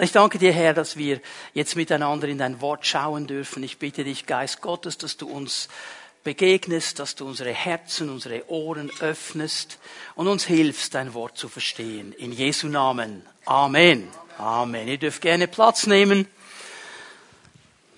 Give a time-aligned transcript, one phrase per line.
[0.00, 1.20] Und ich danke dir, Herr, dass wir
[1.52, 3.62] jetzt miteinander in dein Wort schauen dürfen.
[3.62, 5.68] Ich bitte dich, Geist Gottes, dass du uns
[6.24, 9.78] begegnest, dass du unsere Herzen, unsere Ohren öffnest
[10.14, 12.14] und uns hilfst, dein Wort zu verstehen.
[12.14, 13.26] In Jesu Namen.
[13.44, 14.08] Amen.
[14.38, 14.88] Amen.
[14.88, 16.26] Ihr dürft gerne Platz nehmen.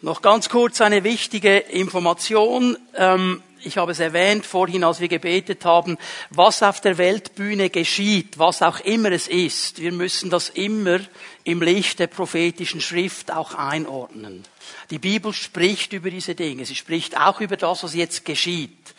[0.01, 2.77] Noch ganz kurz eine wichtige Information.
[2.97, 5.99] Ähm, ich habe es erwähnt vorhin, als wir gebetet haben,
[6.31, 9.81] was auf der Weltbühne geschieht, was auch immer es ist.
[9.81, 11.01] Wir müssen das immer
[11.45, 14.45] im Licht der prophetischen Schrift auch einordnen.
[14.91, 16.65] Die Bibel spricht über diese Dinge.
[16.65, 18.95] Sie spricht auch über das, was jetzt geschieht.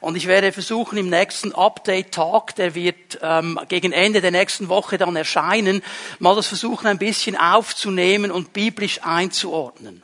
[0.00, 4.98] Und ich werde versuchen, im nächsten Update-Tag, der wird ähm, gegen Ende der nächsten Woche
[4.98, 5.80] dann erscheinen,
[6.18, 10.02] mal das versuchen, ein bisschen aufzunehmen und biblisch einzuordnen.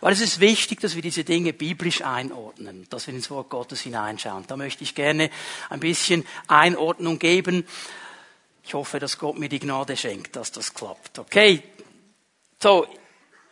[0.00, 3.80] Weil es ist wichtig, dass wir diese Dinge biblisch einordnen, dass wir ins Wort Gottes
[3.80, 4.44] hineinschauen.
[4.46, 5.30] Da möchte ich gerne
[5.70, 7.66] ein bisschen Einordnung geben.
[8.64, 11.18] Ich hoffe, dass Gott mir die Gnade schenkt, dass das klappt.
[11.18, 11.62] Okay.
[12.60, 12.86] So.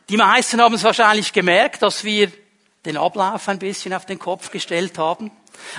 [0.08, 2.30] Die meisten haben es wahrscheinlich gemerkt, dass wir
[2.84, 5.32] den Ablauf ein bisschen auf den Kopf gestellt haben.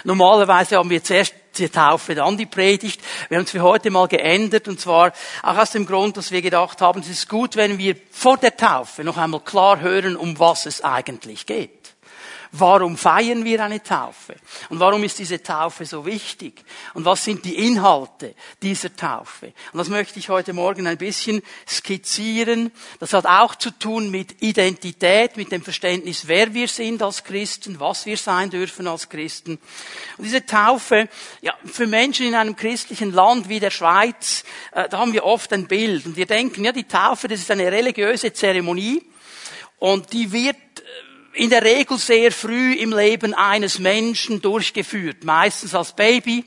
[0.04, 3.02] Normalerweise haben wir zuerst die Taufe, dann die Predigt.
[3.30, 5.14] Wir haben es für heute mal geändert und zwar
[5.44, 8.56] auch aus dem Grund, dass wir gedacht haben, es ist gut, wenn wir vor der
[8.56, 11.97] Taufe noch einmal klar hören, um was es eigentlich geht.
[12.52, 14.36] Warum feiern wir eine Taufe?
[14.70, 16.64] Und warum ist diese Taufe so wichtig?
[16.94, 19.54] Und was sind die Inhalte dieser Taufe?
[19.74, 22.72] Und das möchte ich heute Morgen ein bisschen skizzieren.
[23.00, 27.80] Das hat auch zu tun mit Identität, mit dem Verständnis, wer wir sind als Christen,
[27.80, 29.60] was wir sein dürfen als Christen.
[30.18, 31.10] Und diese Taufe,
[31.42, 35.52] ja, für Menschen in einem christlichen Land wie der Schweiz, äh, da haben wir oft
[35.54, 36.06] ein Bild.
[36.06, 39.04] Und wir denken, ja, die Taufe, das ist eine religiöse Zeremonie.
[39.80, 40.56] Und die wird
[41.38, 46.44] in der Regel sehr früh im Leben eines Menschen durchgeführt, meistens als Baby.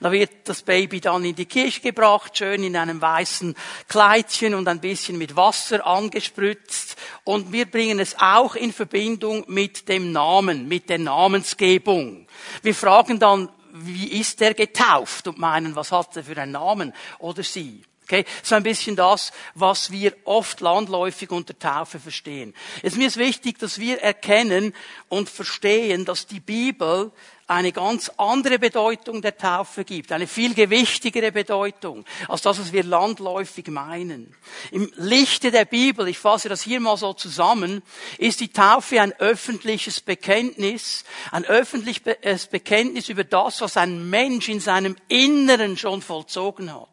[0.00, 3.54] Da wird das Baby dann in die Kirche gebracht, schön in einem weißen
[3.88, 6.96] Kleidchen und ein bisschen mit Wasser angespritzt.
[7.24, 12.26] Und wir bringen es auch in Verbindung mit dem Namen, mit der Namensgebung.
[12.62, 16.92] Wir fragen dann, wie ist er getauft und meinen, was hat er für einen Namen
[17.18, 17.82] oder sie.
[18.08, 22.54] Okay, so ein bisschen das, was wir oft landläufig unter Taufe verstehen.
[22.84, 24.74] Es ist mir wichtig, dass wir erkennen
[25.08, 27.10] und verstehen, dass die Bibel
[27.48, 32.84] eine ganz andere Bedeutung der Taufe gibt, eine viel gewichtigere Bedeutung als das, was wir
[32.84, 34.36] landläufig meinen.
[34.70, 37.82] Im Lichte der Bibel, ich fasse das hier mal so zusammen,
[38.18, 41.02] ist die Taufe ein öffentliches Bekenntnis,
[41.32, 46.86] ein öffentliches Bekenntnis über das, was ein Mensch in seinem Inneren schon vollzogen hat.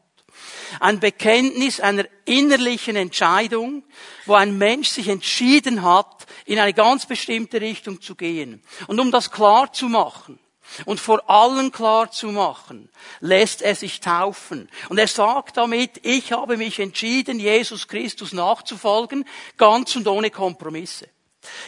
[0.80, 3.84] Ein Bekenntnis einer innerlichen Entscheidung,
[4.26, 8.62] wo ein Mensch sich entschieden hat, in eine ganz bestimmte Richtung zu gehen.
[8.88, 10.40] Und um das klar zu machen,
[10.86, 12.90] und vor allen klar zu machen,
[13.20, 14.70] lässt er sich taufen.
[14.90, 19.26] Und er sagt damit, ich habe mich entschieden, Jesus Christus nachzufolgen,
[19.58, 21.09] ganz und ohne Kompromisse.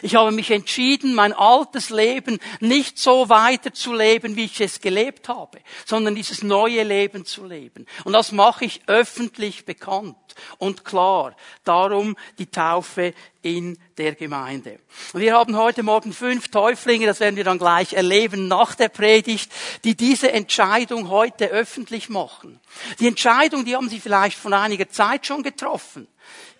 [0.02, 5.58] Ich habe mich entschieden, mein altes Leben nicht so weiterzuleben, wie ich es gelebt habe,
[5.84, 7.86] sondern dieses neue Leben zu leben.
[8.04, 10.16] Und das mache ich öffentlich bekannt
[10.58, 11.34] und klar.
[11.64, 14.80] Darum die Taufe in der Gemeinde.
[15.12, 18.88] Und wir haben heute Morgen fünf Täuflinge, das werden wir dann gleich erleben nach der
[18.88, 19.52] Predigt,
[19.84, 22.60] die diese Entscheidung heute öffentlich machen.
[22.98, 26.08] Die Entscheidung, die haben sie vielleicht von einiger Zeit schon getroffen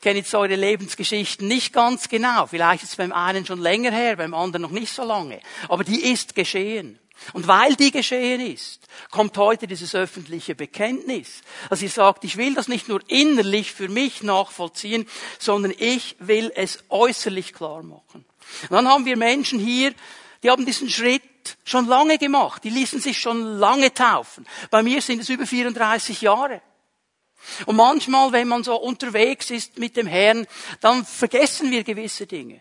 [0.01, 2.47] kenne jetzt eure Lebensgeschichten nicht ganz genau.
[2.47, 5.41] Vielleicht ist es beim einen schon länger her, beim anderen noch nicht so lange.
[5.69, 6.99] Aber die ist geschehen.
[7.33, 8.81] Und weil die geschehen ist,
[9.11, 11.43] kommt heute dieses öffentliche Bekenntnis.
[11.71, 15.09] Dass ihr sagt, ich will das nicht nur innerlich für mich nachvollziehen,
[15.39, 18.25] sondern ich will es äußerlich klar machen.
[18.63, 19.95] Und dann haben wir Menschen hier,
[20.43, 21.23] die haben diesen Schritt
[21.65, 22.63] schon lange gemacht.
[22.65, 24.47] Die ließen sich schon lange taufen.
[24.71, 26.61] Bei mir sind es über 34 Jahre.
[27.67, 30.47] Und manchmal, wenn man so unterwegs ist mit dem Herrn,
[30.81, 32.61] dann vergessen wir gewisse Dinge.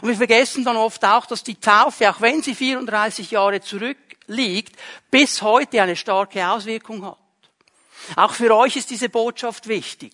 [0.00, 4.76] Und wir vergessen dann oft auch, dass die Taufe, auch wenn sie 34 Jahre zurückliegt,
[5.10, 7.18] bis heute eine starke Auswirkung hat.
[8.16, 10.12] Auch für euch ist diese Botschaft wichtig,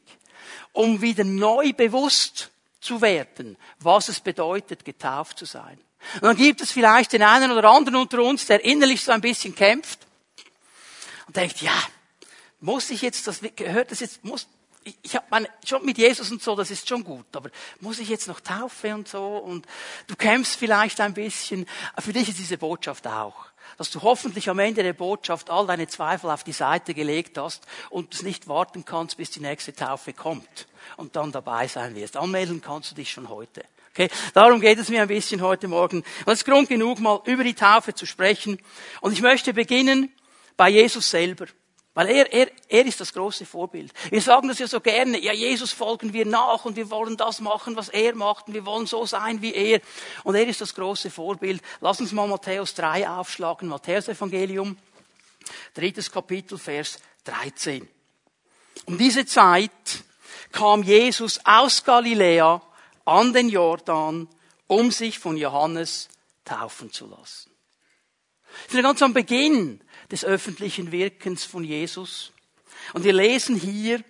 [0.72, 2.50] um wieder neu bewusst
[2.80, 5.78] zu werden, was es bedeutet, getauft zu sein.
[6.16, 9.20] Und dann gibt es vielleicht den einen oder anderen unter uns, der innerlich so ein
[9.20, 10.00] bisschen kämpft
[11.26, 11.72] und denkt, ja,
[12.64, 14.48] muss ich jetzt das, gehört das jetzt, muss,
[14.84, 17.50] ich, ich habe meine, schon mit Jesus und so, das ist schon gut, aber
[17.80, 19.66] muss ich jetzt noch Taufe und so und
[20.06, 21.66] du kämpfst vielleicht ein bisschen.
[21.98, 23.34] Für dich ist diese Botschaft auch,
[23.76, 27.66] dass du hoffentlich am Ende der Botschaft all deine Zweifel auf die Seite gelegt hast
[27.90, 30.66] und es nicht warten kannst, bis die nächste Taufe kommt
[30.96, 32.16] und dann dabei sein wirst.
[32.16, 33.62] Anmelden kannst du dich schon heute.
[33.90, 35.98] Okay, darum geht es mir ein bisschen heute Morgen.
[35.98, 38.58] Und es ist Grund genug, mal über die Taufe zu sprechen.
[39.02, 40.10] Und ich möchte beginnen
[40.56, 41.46] bei Jesus selber.
[41.94, 43.92] Weil er, er, er ist das große Vorbild.
[44.10, 47.40] Wir sagen das ja so gerne, ja, Jesus folgen wir nach und wir wollen das
[47.40, 49.80] machen, was er macht und wir wollen so sein wie er.
[50.24, 51.62] Und er ist das große Vorbild.
[51.80, 54.76] Lass uns mal Matthäus 3 aufschlagen, Matthäus Evangelium,
[55.72, 57.88] drittes Kapitel, Vers 13.
[58.86, 59.70] Um diese Zeit
[60.50, 62.60] kam Jesus aus Galiläa
[63.04, 64.28] an den Jordan,
[64.66, 66.08] um sich von Johannes
[66.44, 67.50] taufen zu lassen.
[68.68, 69.80] Wir sind ganz am Beginn
[70.10, 72.32] des öffentlichen Wirkens von Jesus.
[72.92, 74.02] Und wir lesen hier,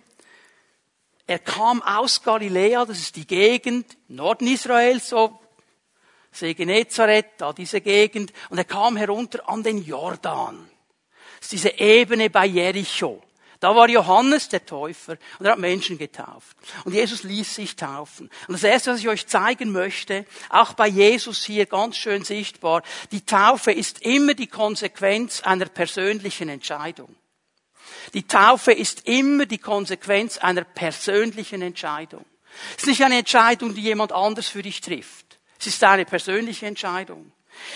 [1.27, 5.39] er kam aus Galiläa, das ist die Gegend, Norden Israels, so
[6.31, 10.69] See Genezareth, da diese Gegend, und er kam herunter an den Jordan.
[11.37, 13.23] Das ist diese Ebene bei Jericho.
[13.59, 16.57] Da war Johannes der Täufer und er hat Menschen getauft.
[16.83, 18.29] Und Jesus ließ sich taufen.
[18.47, 22.83] Und das Erste, was ich euch zeigen möchte, auch bei Jesus hier ganz schön sichtbar,
[23.11, 27.15] die Taufe ist immer die Konsequenz einer persönlichen Entscheidung.
[28.13, 32.25] Die Taufe ist immer die Konsequenz einer persönlichen Entscheidung.
[32.77, 35.39] Es ist nicht eine Entscheidung, die jemand anders für dich trifft.
[35.59, 37.31] Es ist eine persönliche Entscheidung.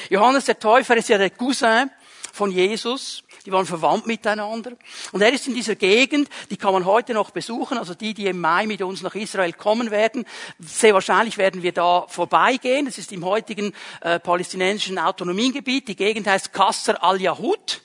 [0.09, 1.89] Johannes der Täufer ist ja der Cousin
[2.33, 3.23] von Jesus.
[3.45, 4.73] Die waren verwandt miteinander.
[5.11, 8.27] Und er ist in dieser Gegend, die kann man heute noch besuchen, also die, die
[8.27, 10.25] im Mai mit uns nach Israel kommen werden.
[10.59, 12.85] Sehr wahrscheinlich werden wir da vorbeigehen.
[12.85, 15.87] Das ist im heutigen äh, palästinensischen Autonomiegebiet.
[15.87, 17.81] Die Gegend heißt Kasser al-Yahud.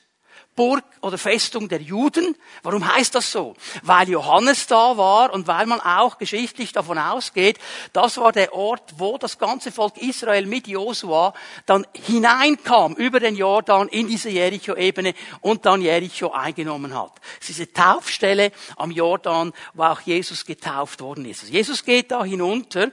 [0.56, 2.36] Burg oder Festung der Juden.
[2.62, 3.54] Warum heißt das so?
[3.82, 7.58] Weil Johannes da war und weil man auch geschichtlich davon ausgeht,
[7.92, 11.34] das war der Ort, wo das ganze Volk Israel mit Josua
[11.66, 17.12] dann hineinkam über den Jordan in diese Jericho-Ebene und dann Jericho eingenommen hat.
[17.40, 21.42] Das ist diese Taufstelle am Jordan, wo auch Jesus getauft worden ist.
[21.42, 22.90] Also Jesus geht da hinunter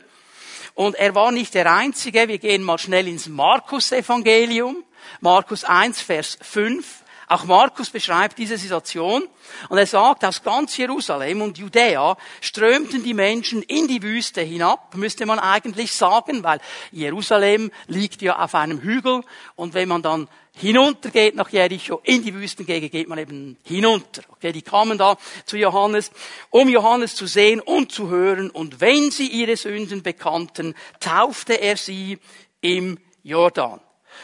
[0.74, 2.28] und er war nicht der Einzige.
[2.28, 4.84] Wir gehen mal schnell ins Markus-Evangelium.
[5.20, 7.01] Markus 1, Vers 5.
[7.32, 9.26] Auch Markus beschreibt diese Situation
[9.70, 14.98] und er sagt, aus ganz Jerusalem und Judäa strömten die Menschen in die Wüste hinab,
[14.98, 16.60] müsste man eigentlich sagen, weil
[16.92, 19.22] Jerusalem liegt ja auf einem Hügel
[19.56, 24.24] und wenn man dann hinuntergeht nach Jericho, in die Wüstengegend geht man eben hinunter.
[24.32, 26.12] Okay, die kamen da zu Johannes,
[26.50, 31.78] um Johannes zu sehen und zu hören und wenn sie ihre Sünden bekannten, taufte er
[31.78, 32.20] sie
[32.60, 33.80] im Jordan.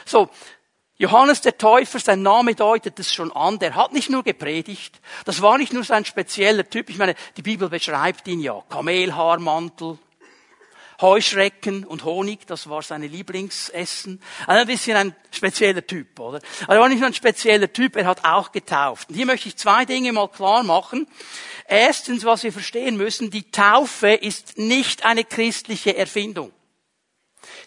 [0.05, 0.29] So,
[0.99, 5.41] Johannes der Täufer, sein Name deutet es schon an, der hat nicht nur gepredigt, das
[5.43, 9.99] war nicht nur sein spezieller Typ, ich meine, die Bibel beschreibt ihn ja, Kamelhaarmantel,
[10.99, 14.19] Heuschrecken und Honig, das war seine Lieblingsessen.
[14.47, 16.39] Also ein bisschen ein spezieller Typ, oder?
[16.63, 19.09] Aber er war nicht nur ein spezieller Typ, er hat auch getauft.
[19.09, 21.07] Und hier möchte ich zwei Dinge mal klar machen.
[21.67, 26.51] Erstens, was wir verstehen müssen, die Taufe ist nicht eine christliche Erfindung.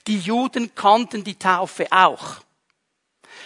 [0.09, 2.41] Die Juden kannten die Taufe auch.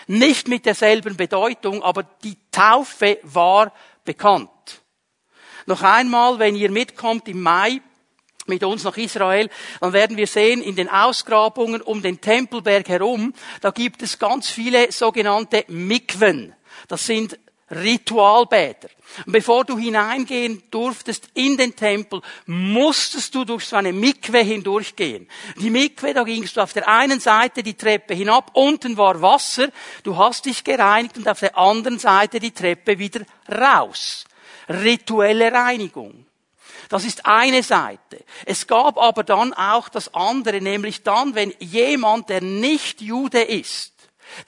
[0.06, 3.72] Nicht mit derselben Bedeutung, aber die Taufe war
[4.04, 4.50] bekannt.
[5.66, 7.80] Noch einmal, wenn ihr mitkommt im Mai
[8.46, 9.48] mit uns nach Israel,
[9.80, 14.50] dann werden wir sehen, in den Ausgrabungen um den Tempelberg herum, da gibt es ganz
[14.50, 16.54] viele sogenannte Mikwen.
[16.88, 17.38] Das sind
[17.70, 18.88] Ritualbäder.
[19.26, 25.28] Bevor du hineingehen durftest in den Tempel, musstest du durch so eine Mikwe hindurchgehen.
[25.56, 29.68] Die Mikwe, da gingst du auf der einen Seite die Treppe hinab, unten war Wasser,
[30.02, 34.24] du hast dich gereinigt und auf der anderen Seite die Treppe wieder raus.
[34.68, 36.26] Rituelle Reinigung.
[36.88, 38.24] Das ist eine Seite.
[38.44, 43.93] Es gab aber dann auch das andere, nämlich dann, wenn jemand, der nicht Jude ist,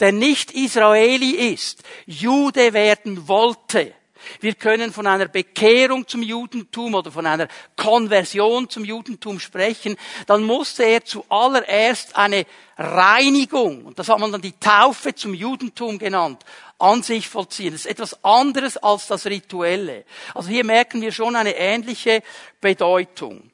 [0.01, 3.93] der nicht Israeli ist, Jude werden wollte.
[4.41, 9.97] Wir können von einer Bekehrung zum Judentum oder von einer Konversion zum Judentum sprechen.
[10.27, 15.99] Dann musste er zuallererst eine Reinigung, und das hat man dann die Taufe zum Judentum
[15.99, 16.45] genannt,
[16.79, 17.73] an sich vollziehen.
[17.73, 20.05] Das ist etwas anderes als das Rituelle.
[20.35, 22.23] Also hier merken wir schon eine ähnliche
[22.61, 23.51] Bedeutung.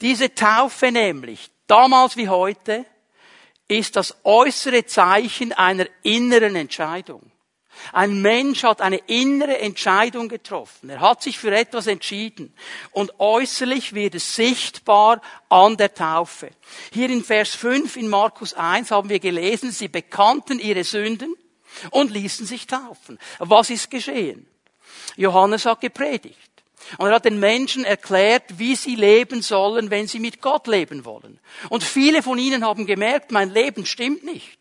[0.00, 2.84] Diese Taufe nämlich, damals wie heute,
[3.70, 7.30] ist das äußere Zeichen einer inneren Entscheidung.
[7.92, 10.90] Ein Mensch hat eine innere Entscheidung getroffen.
[10.90, 12.54] Er hat sich für etwas entschieden.
[12.90, 16.50] Und äußerlich wird es sichtbar an der Taufe.
[16.92, 21.34] Hier in Vers 5 in Markus 1 haben wir gelesen, sie bekannten ihre Sünden
[21.90, 23.18] und ließen sich taufen.
[23.38, 24.46] Was ist geschehen?
[25.16, 26.49] Johannes hat gepredigt.
[26.98, 31.04] Und er hat den Menschen erklärt, wie sie leben sollen, wenn sie mit Gott leben
[31.04, 31.38] wollen.
[31.68, 34.58] Und viele von ihnen haben gemerkt, mein Leben stimmt nicht.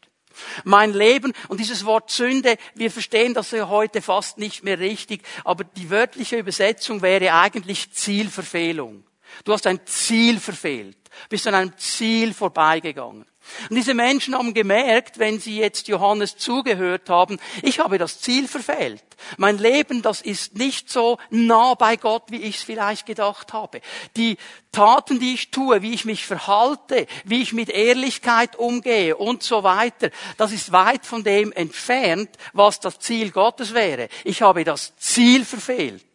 [0.64, 5.22] Mein Leben und dieses Wort Sünde, wir verstehen das ja heute fast nicht mehr richtig,
[5.44, 9.04] aber die wörtliche Übersetzung wäre eigentlich Zielverfehlung.
[9.44, 10.98] Du hast ein Ziel verfehlt,
[11.30, 13.26] bist an einem Ziel vorbeigegangen.
[13.70, 18.48] Und diese Menschen haben gemerkt, wenn sie jetzt Johannes zugehört haben, ich habe das Ziel
[18.48, 19.04] verfehlt.
[19.38, 23.82] Mein Leben, das ist nicht so nah bei Gott, wie ich es vielleicht gedacht habe.
[24.16, 24.38] Die
[24.72, 29.64] Taten, die ich tue, wie ich mich verhalte, wie ich mit Ehrlichkeit umgehe und so
[29.64, 34.10] weiter, das ist weit von dem entfernt, was das Ziel Gottes wäre.
[34.24, 36.06] Ich habe das Ziel verfehlt.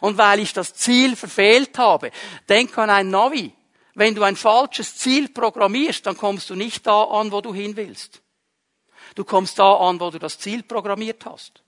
[0.00, 2.10] Und weil ich das Ziel verfehlt habe,
[2.48, 3.52] denk an ein Navi.
[3.96, 7.76] Wenn du ein falsches Ziel programmierst, dann kommst du nicht da an, wo du hin
[7.76, 8.20] willst.
[9.14, 11.62] Du kommst da an, wo du das Ziel programmiert hast.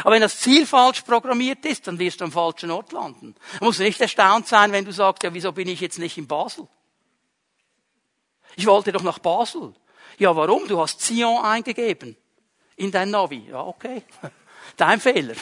[0.00, 3.34] Aber wenn das Ziel falsch programmiert ist, dann wirst du am falschen Ort landen.
[3.58, 6.26] Du musst nicht erstaunt sein, wenn du sagst, ja, wieso bin ich jetzt nicht in
[6.26, 6.68] Basel?
[8.56, 9.72] Ich wollte doch nach Basel.
[10.18, 10.68] Ja, warum?
[10.68, 12.14] Du hast Zion eingegeben
[12.76, 13.48] in dein Navi.
[13.48, 14.02] Ja, okay.
[14.76, 15.34] Dein Fehler.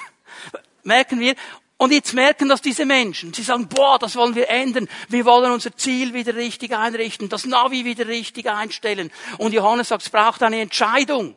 [0.84, 1.34] Merken wir,
[1.78, 3.34] und jetzt merken das diese Menschen.
[3.34, 4.88] Sie sagen, boah, das wollen wir ändern.
[5.08, 9.10] Wir wollen unser Ziel wieder richtig einrichten, das Navi wieder richtig einstellen.
[9.36, 11.36] Und Johannes sagt, es braucht eine Entscheidung.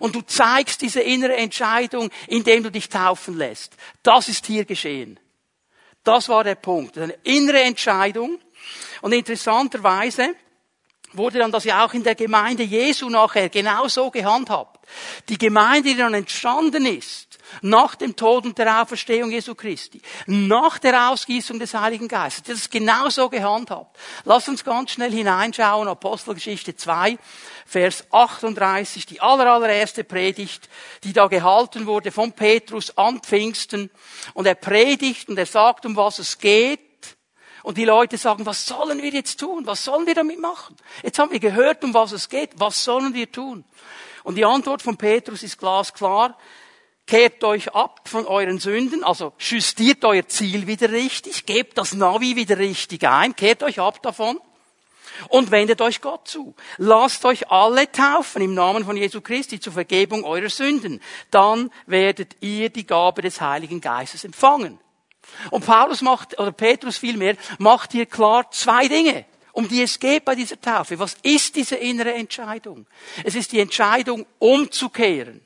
[0.00, 3.74] Und du zeigst diese innere Entscheidung, indem du dich taufen lässt.
[4.02, 5.20] Das ist hier geschehen.
[6.02, 6.98] Das war der Punkt.
[6.98, 8.40] Eine innere Entscheidung.
[9.00, 10.34] Und interessanterweise
[11.12, 14.84] wurde dann das ja auch in der Gemeinde Jesu nachher genauso gehandhabt.
[15.28, 17.25] Die Gemeinde, die dann entstanden ist,
[17.62, 22.42] nach dem Tod und der Auferstehung Jesu Christi, nach der Ausgießung des Heiligen Geistes.
[22.44, 23.96] Das ist genauso gehandhabt.
[24.24, 27.18] Lass uns ganz schnell hineinschauen, Apostelgeschichte 2,
[27.66, 30.68] Vers 38, die allerallererste Predigt,
[31.04, 33.90] die da gehalten wurde von Petrus an Pfingsten.
[34.34, 36.80] Und er predigt und er sagt, um was es geht.
[37.62, 39.66] Und die Leute sagen, was sollen wir jetzt tun?
[39.66, 40.76] Was sollen wir damit machen?
[41.02, 42.50] Jetzt haben wir gehört, um was es geht.
[42.54, 43.64] Was sollen wir tun?
[44.22, 46.38] Und die Antwort von Petrus ist glasklar
[47.06, 52.36] kehrt euch ab von euren Sünden, also justiert euer Ziel wieder richtig, gebt das Navi
[52.36, 54.40] wieder richtig ein, kehrt euch ab davon
[55.28, 56.54] und wendet euch Gott zu.
[56.78, 61.00] Lasst euch alle taufen im Namen von Jesu Christi zur Vergebung eurer Sünden.
[61.30, 64.78] Dann werdet ihr die Gabe des Heiligen Geistes empfangen.
[65.50, 69.24] Und Paulus macht, oder Petrus vielmehr, macht hier klar zwei Dinge
[69.56, 70.98] um die es geht bei dieser Taufe.
[70.98, 72.86] Was ist diese innere Entscheidung?
[73.24, 75.45] Es ist die Entscheidung, umzukehren.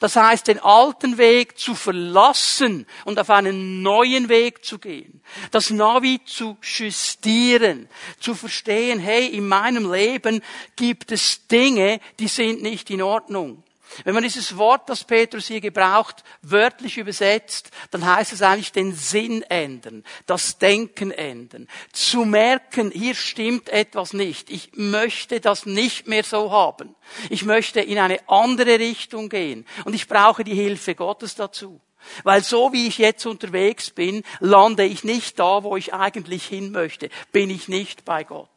[0.00, 5.22] Das heißt, den alten Weg zu verlassen und auf einen neuen Weg zu gehen.
[5.50, 10.42] Das Navi zu justieren, zu verstehen, hey, in meinem Leben
[10.76, 13.62] gibt es Dinge, die sind nicht in Ordnung.
[14.04, 18.94] Wenn man dieses Wort, das Petrus hier gebraucht, wörtlich übersetzt, dann heißt es eigentlich den
[18.94, 24.50] Sinn ändern, das Denken ändern, zu merken, hier stimmt etwas nicht.
[24.50, 26.94] Ich möchte das nicht mehr so haben.
[27.28, 31.80] Ich möchte in eine andere Richtung gehen und ich brauche die Hilfe Gottes dazu.
[32.24, 36.70] Weil so wie ich jetzt unterwegs bin, lande ich nicht da, wo ich eigentlich hin
[36.72, 37.10] möchte.
[37.32, 38.48] Bin ich nicht bei Gott.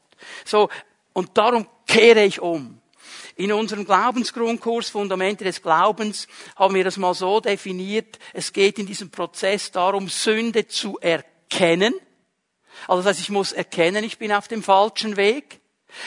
[0.45, 0.69] So,
[1.11, 2.79] und darum kehre ich um.
[3.35, 8.19] In unserem Glaubensgrundkurs Fundamente des Glaubens haben wir das mal so definiert.
[8.33, 11.93] Es geht in diesem Prozess darum, Sünde zu erkennen.
[12.87, 15.61] Also das heißt, ich muss erkennen, ich bin auf dem falschen Weg.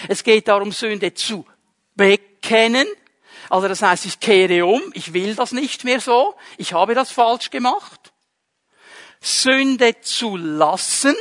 [0.09, 1.47] Es geht darum, Sünde zu
[1.95, 2.87] bekennen.
[3.49, 7.11] Also das heißt, ich kehre um, ich will das nicht mehr so, ich habe das
[7.11, 8.12] falsch gemacht.
[9.21, 11.14] Sünde zu lassen.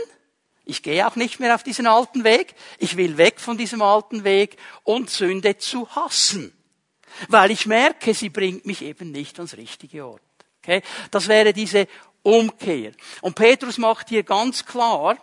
[0.65, 2.55] Ich gehe auch nicht mehr auf diesen alten Weg.
[2.79, 6.51] Ich will weg von diesem alten Weg und Sünde zu hassen.
[7.29, 10.21] Weil ich merke, sie bringt mich eben nicht ans richtige Ort.
[10.61, 10.81] Okay?
[11.11, 11.87] Das wäre diese
[12.23, 12.91] Umkehr.
[13.21, 15.17] Und Petrus macht hier ganz klar,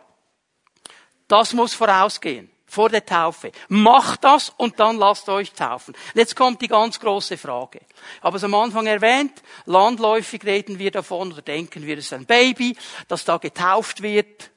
[1.27, 2.49] das muss vorausgehen.
[2.67, 3.53] Vor der Taufe.
[3.69, 5.95] Macht das und dann lasst euch taufen.
[6.15, 7.83] Jetzt kommt die ganz große Frage.
[8.17, 9.43] Ich habe es am Anfang erwähnt.
[9.67, 12.75] Landläufig reden wir davon oder denken wir, es ist ein Baby,
[13.09, 14.52] das da getauft wird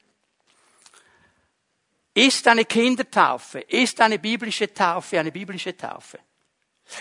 [2.16, 6.18] ist eine Kindertaufe, ist eine biblische Taufe eine biblische Taufe?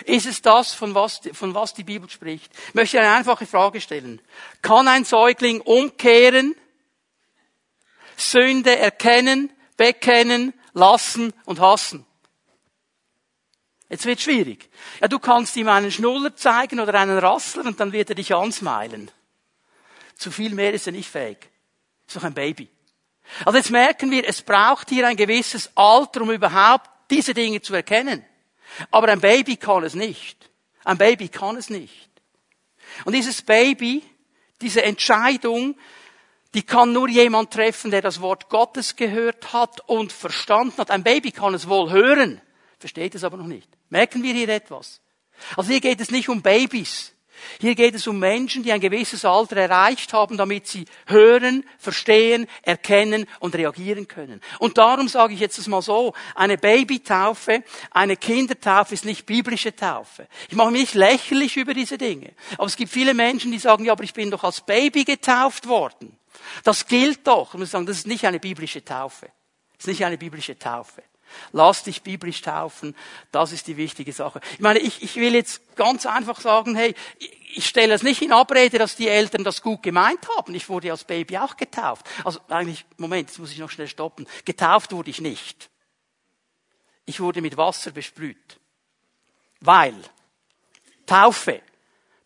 [0.05, 2.51] Ist es das, von was, von was die Bibel spricht?
[2.69, 4.21] Ich möchte eine einfache Frage stellen.
[4.61, 6.55] Kann ein Säugling umkehren,
[8.17, 12.05] Sünde erkennen, bekennen, lassen und hassen?
[13.87, 14.69] Jetzt wird schwierig.
[14.99, 18.33] Ja, du kannst ihm einen Schnuller zeigen oder einen Rassler und dann wird er dich
[18.33, 19.11] ansmeilen.
[20.17, 21.37] Zu viel mehr ist er nicht fähig.
[22.07, 22.69] Ist doch ein Baby.
[23.43, 27.73] Also jetzt merken wir, es braucht hier ein gewisses Alter, um überhaupt diese Dinge zu
[27.73, 28.23] erkennen.
[28.91, 30.49] Aber ein Baby kann es nicht.
[30.83, 32.09] Ein Baby kann es nicht.
[33.03, 34.03] Und dieses Baby,
[34.61, 35.75] diese Entscheidung,
[36.53, 40.91] die kann nur jemand treffen, der das Wort Gottes gehört hat und verstanden hat.
[40.91, 42.41] Ein Baby kann es wohl hören,
[42.79, 43.69] versteht es aber noch nicht.
[43.89, 45.01] Merken wir hier etwas?
[45.57, 47.14] Also hier geht es nicht um Babys.
[47.59, 52.47] Hier geht es um Menschen, die ein gewisses Alter erreicht haben, damit sie hören, verstehen,
[52.61, 54.41] erkennen und reagieren können.
[54.59, 60.27] Und darum sage ich jetzt mal so, eine Babytaufe, eine Kindertaufe ist nicht biblische Taufe.
[60.49, 62.33] Ich mache mich nicht lächerlich über diese Dinge.
[62.57, 65.67] Aber es gibt viele Menschen, die sagen, ja, aber ich bin doch als Baby getauft
[65.67, 66.17] worden.
[66.63, 67.53] Das gilt doch.
[67.53, 69.27] Und wir sagen, das ist nicht eine biblische Taufe.
[69.77, 71.03] Das ist nicht eine biblische Taufe.
[71.51, 72.95] Lass dich biblisch taufen.
[73.31, 74.39] Das ist die wichtige Sache.
[74.53, 76.95] Ich meine, ich, ich will jetzt ganz einfach sagen, hey,
[77.53, 80.53] ich stelle es nicht in Abrede, dass die Eltern das gut gemeint haben.
[80.55, 82.05] Ich wurde als Baby auch getauft.
[82.23, 84.27] Also eigentlich, Moment, jetzt muss ich noch schnell stoppen.
[84.43, 85.69] Getauft wurde ich nicht.
[87.05, 88.59] Ich wurde mit Wasser besprüht.
[89.61, 89.95] Weil
[91.05, 91.61] Taufe,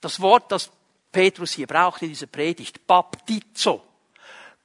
[0.01, 0.71] das Wort, das
[1.11, 3.83] Petrus hier braucht in dieser Predigt, Baptizo,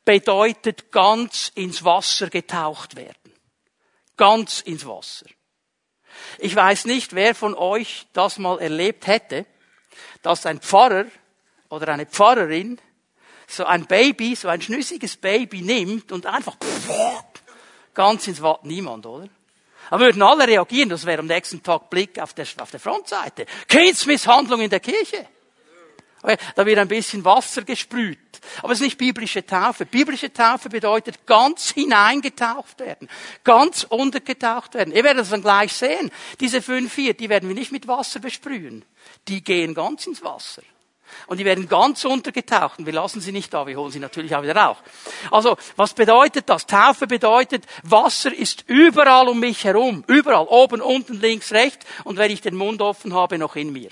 [0.05, 3.24] bedeutet ganz ins Wasser getaucht werden.
[4.17, 5.27] Ganz ins Wasser.
[6.39, 9.47] Ich weiß nicht, wer von euch das mal erlebt hätte,
[10.23, 11.07] dass ein Pfarrer
[11.69, 12.81] oder eine Pfarrerin
[13.47, 16.57] so ein Baby, so ein schnüssiges Baby nimmt und einfach
[17.93, 18.61] ganz ins Wasser.
[18.63, 19.29] Niemand, oder?
[19.91, 23.47] Aber würden alle reagieren, das wäre am nächsten Tag Blick auf der, auf der Frontseite.
[23.69, 25.29] Kindsmisshandlung in der Kirche.
[26.55, 28.19] Da wird ein bisschen Wasser gesprüht.
[28.63, 29.85] Aber es ist nicht biblische Taufe.
[29.85, 33.09] Biblische Taufe bedeutet ganz hineingetaucht werden.
[33.43, 34.95] Ganz untergetaucht werden.
[34.95, 36.11] Ihr werdet es dann gleich sehen.
[36.41, 38.85] Diese fünf hier, die werden wir nicht mit Wasser besprühen.
[39.29, 40.63] Die gehen ganz ins Wasser.
[41.27, 42.79] Und die werden ganz untergetaucht.
[42.79, 44.79] Und wir lassen sie nicht da, wir holen sie natürlich auch wieder raus.
[45.31, 46.67] Also, was bedeutet das?
[46.67, 50.05] Taufe bedeutet, Wasser ist überall um mich herum.
[50.07, 50.47] Überall.
[50.49, 51.85] Oben, unten, links, rechts.
[52.05, 53.91] Und wenn ich den Mund offen habe, noch in mir.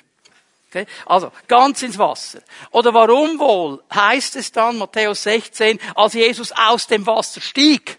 [0.73, 0.87] Okay?
[1.05, 2.41] Also, ganz ins Wasser.
[2.71, 7.99] Oder warum wohl heißt es dann, Matthäus 16, als Jesus aus dem Wasser stieg?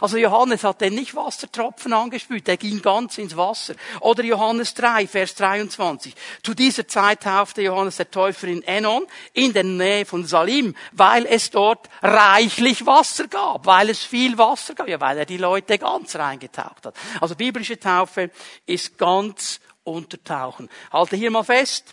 [0.00, 3.74] Also Johannes hat denn nicht Wassertropfen angespült, der ging ganz ins Wasser.
[4.00, 6.14] Oder Johannes 3, Vers 23.
[6.42, 11.26] Zu dieser Zeit taufte Johannes der Täufer in Enon, in der Nähe von Salim, weil
[11.26, 15.78] es dort reichlich Wasser gab, weil es viel Wasser gab, ja, weil er die Leute
[15.78, 16.94] ganz reingetaucht hat.
[17.20, 18.30] Also biblische Taufe
[18.66, 20.68] ist ganz untertauchen.
[20.92, 21.84] Halte hier mal fest.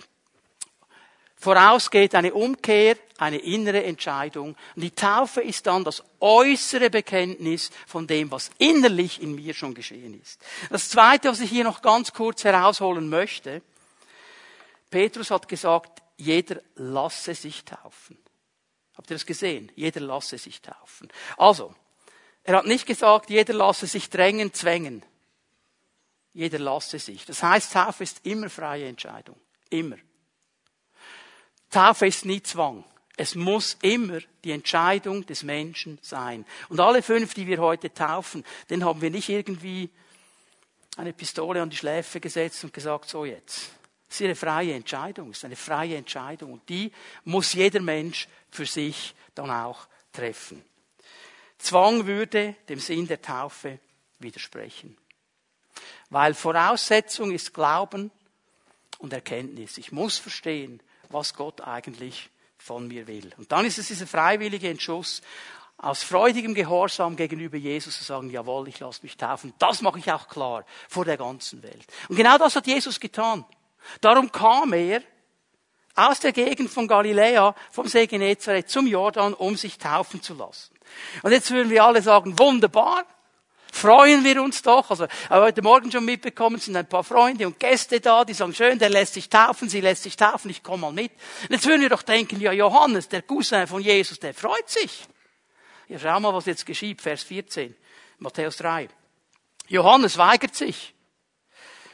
[1.39, 4.56] Vorausgeht eine Umkehr, eine innere Entscheidung.
[4.75, 9.75] Und die Taufe ist dann das äußere Bekenntnis von dem, was innerlich in mir schon
[9.75, 10.41] geschehen ist.
[10.72, 13.62] Das Zweite, was ich hier noch ganz kurz herausholen möchte,
[14.89, 18.17] Petrus hat gesagt, jeder lasse sich taufen.
[18.95, 19.71] Habt ihr das gesehen?
[19.76, 21.10] Jeder lasse sich taufen.
[21.38, 21.76] Also,
[22.43, 25.04] er hat nicht gesagt, jeder lasse sich drängen, zwängen.
[26.38, 27.26] Jeder lasse sich.
[27.26, 29.36] Das heißt, Taufe ist immer freie Entscheidung.
[29.71, 29.97] Immer.
[31.71, 32.84] Taufe ist nie Zwang.
[33.15, 36.45] Es muss immer die Entscheidung des Menschen sein.
[36.69, 39.89] Und alle fünf, die wir heute taufen, den haben wir nicht irgendwie
[40.95, 43.71] eine Pistole an die Schläfe gesetzt und gesagt, so jetzt.
[44.08, 46.54] Es ist eine freie Entscheidung, es ist eine freie Entscheidung.
[46.54, 46.91] Und die
[47.23, 50.63] muss jeder Mensch für sich dann auch treffen.
[51.58, 53.80] Zwang würde dem Sinn der Taufe
[54.19, 54.95] widersprechen.
[56.10, 58.12] Weil Voraussetzung ist Glauben
[59.00, 59.78] und Erkenntnis.
[59.78, 63.32] Ich muss verstehen, was Gott eigentlich von mir will.
[63.38, 65.22] Und dann ist es dieser freiwillige Entschluss,
[65.80, 69.54] aus freudigem Gehorsam gegenüber Jesus zu sagen, jawohl, ich lasse mich taufen.
[69.60, 71.86] Das mache ich auch klar vor der ganzen Welt.
[72.10, 73.46] Und genau das hat Jesus getan.
[74.02, 75.04] Darum kam er
[75.93, 80.74] aus der Gegend von Galiläa, vom See Genezareth zum Jordan, um sich taufen zu lassen.
[81.22, 83.06] Und jetzt würden wir alle sagen, wunderbar,
[83.77, 84.89] freuen wir uns doch.
[84.89, 88.79] Also heute Morgen schon mitbekommen, sind ein paar Freunde und Gäste da, die sagen, schön,
[88.79, 91.11] der lässt sich taufen, sie lässt sich taufen, ich komme mal mit.
[91.43, 95.05] Und jetzt würden wir doch denken, ja, Johannes, der Cousin von Jesus, der freut sich.
[95.87, 97.75] Ja, schau mal, was jetzt geschieht, Vers 14,
[98.19, 98.89] Matthäus 3.
[99.67, 100.93] Johannes weigert sich.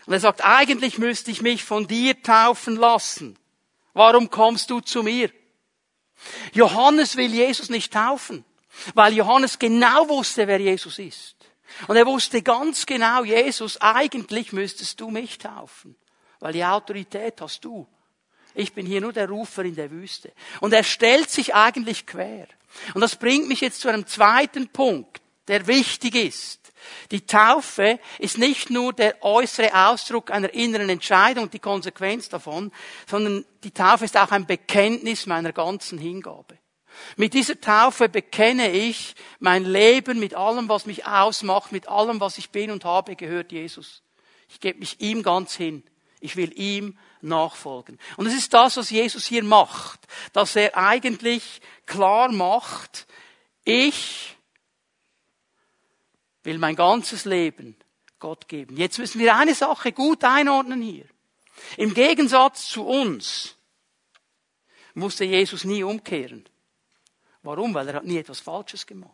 [0.05, 3.37] Und er sagt, eigentlich müsste ich mich von dir taufen lassen.
[3.93, 5.29] Warum kommst du zu mir?
[6.53, 8.43] Johannes will Jesus nicht taufen,
[8.93, 11.35] weil Johannes genau wusste, wer Jesus ist.
[11.87, 15.95] Und er wusste ganz genau, Jesus, eigentlich müsstest du mich taufen,
[16.39, 17.87] weil die Autorität hast du.
[18.55, 20.31] Ich bin hier nur der Rufer in der Wüste.
[20.59, 22.47] Und er stellt sich eigentlich quer.
[22.93, 26.59] Und das bringt mich jetzt zu einem zweiten Punkt, der wichtig ist.
[27.11, 32.71] Die Taufe ist nicht nur der äußere Ausdruck einer inneren Entscheidung und die Konsequenz davon,
[33.07, 36.57] sondern die Taufe ist auch ein Bekenntnis meiner ganzen Hingabe.
[37.17, 42.37] Mit dieser Taufe bekenne ich, mein Leben mit allem, was mich ausmacht, mit allem, was
[42.37, 44.03] ich bin und habe, gehört Jesus.
[44.49, 45.83] Ich gebe mich ihm ganz hin.
[46.19, 47.99] Ich will ihm nachfolgen.
[48.17, 49.99] Und es ist das, was Jesus hier macht,
[50.31, 53.07] dass er eigentlich klar macht,
[53.65, 54.35] ich
[56.43, 57.75] will mein ganzes Leben
[58.19, 58.77] Gott geben.
[58.77, 61.05] Jetzt müssen wir eine Sache gut einordnen hier.
[61.77, 63.55] Im Gegensatz zu uns
[64.93, 66.45] musste Jesus nie umkehren.
[67.43, 67.73] Warum?
[67.73, 69.13] Weil er hat nie etwas Falsches gemacht.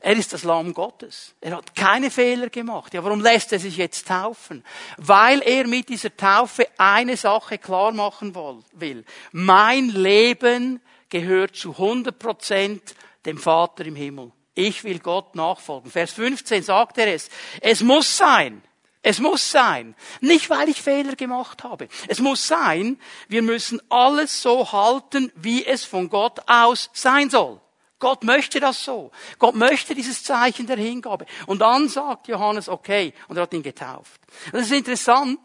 [0.00, 1.34] Er ist das Lamm Gottes.
[1.40, 2.92] Er hat keine Fehler gemacht.
[2.92, 4.62] Ja, warum lässt er sich jetzt taufen?
[4.98, 8.34] Weil er mit dieser Taufe eine Sache klar machen
[8.72, 9.04] will.
[9.32, 14.30] Mein Leben gehört zu 100 Prozent dem Vater im Himmel.
[14.54, 15.90] Ich will Gott nachfolgen.
[15.90, 17.30] Vers 15 sagt er es.
[17.62, 18.62] Es muss sein.
[19.06, 19.94] Es muss sein.
[20.22, 21.88] Nicht, weil ich Fehler gemacht habe.
[22.08, 27.60] Es muss sein, wir müssen alles so halten, wie es von Gott aus sein soll.
[27.98, 29.10] Gott möchte das so.
[29.38, 31.26] Gott möchte dieses Zeichen der Hingabe.
[31.44, 34.22] Und dann sagt Johannes, okay, und er hat ihn getauft.
[34.52, 35.38] Das ist interessant.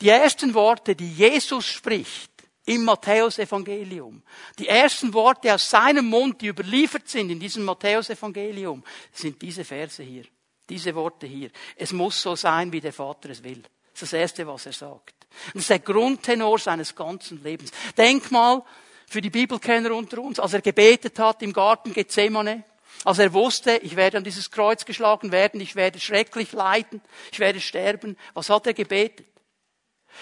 [0.00, 2.30] Die ersten Worte, die Jesus spricht
[2.66, 4.22] im Matthäusevangelium,
[4.60, 10.04] die ersten Worte aus seinem Mund, die überliefert sind in diesem Matthäusevangelium, sind diese Verse
[10.04, 10.24] hier.
[10.68, 11.50] Diese Worte hier.
[11.76, 13.62] Es muss so sein, wie der Vater es will.
[13.92, 15.14] Das ist das Erste, was er sagt.
[15.52, 17.70] Das ist der Grundtenor seines ganzen Lebens.
[17.96, 18.62] Denk mal,
[19.06, 22.64] für die Bibelkenner unter uns, als er gebetet hat im Garten Gethsemane,
[23.04, 27.38] als er wusste, ich werde an dieses Kreuz geschlagen werden, ich werde schrecklich leiden, ich
[27.38, 29.26] werde sterben, was hat er gebetet?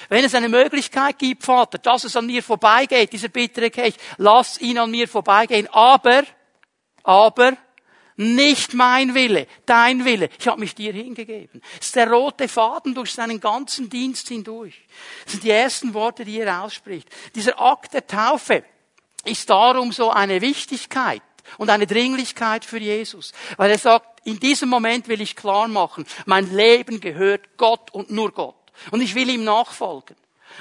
[0.09, 4.61] Wenn es eine Möglichkeit gibt, Vater, dass es an mir vorbeigeht, dieser bittere Kelch, lass
[4.61, 6.25] ihn an mir vorbeigehen, aber,
[7.03, 7.53] aber,
[8.23, 10.29] nicht mein Wille, dein Wille.
[10.39, 11.61] Ich habe mich dir hingegeben.
[11.79, 14.81] Das ist der rote Faden durch seinen ganzen Dienst hindurch.
[15.25, 17.09] Das sind die ersten Worte, die er ausspricht.
[17.35, 18.65] Dieser Akt der Taufe
[19.25, 21.23] ist darum so eine Wichtigkeit
[21.59, 23.33] und eine Dringlichkeit für Jesus.
[23.57, 28.11] Weil er sagt, in diesem Moment will ich klar machen, mein Leben gehört Gott und
[28.11, 28.57] nur Gott.
[28.91, 30.17] Und ich will ihm nachfolgen.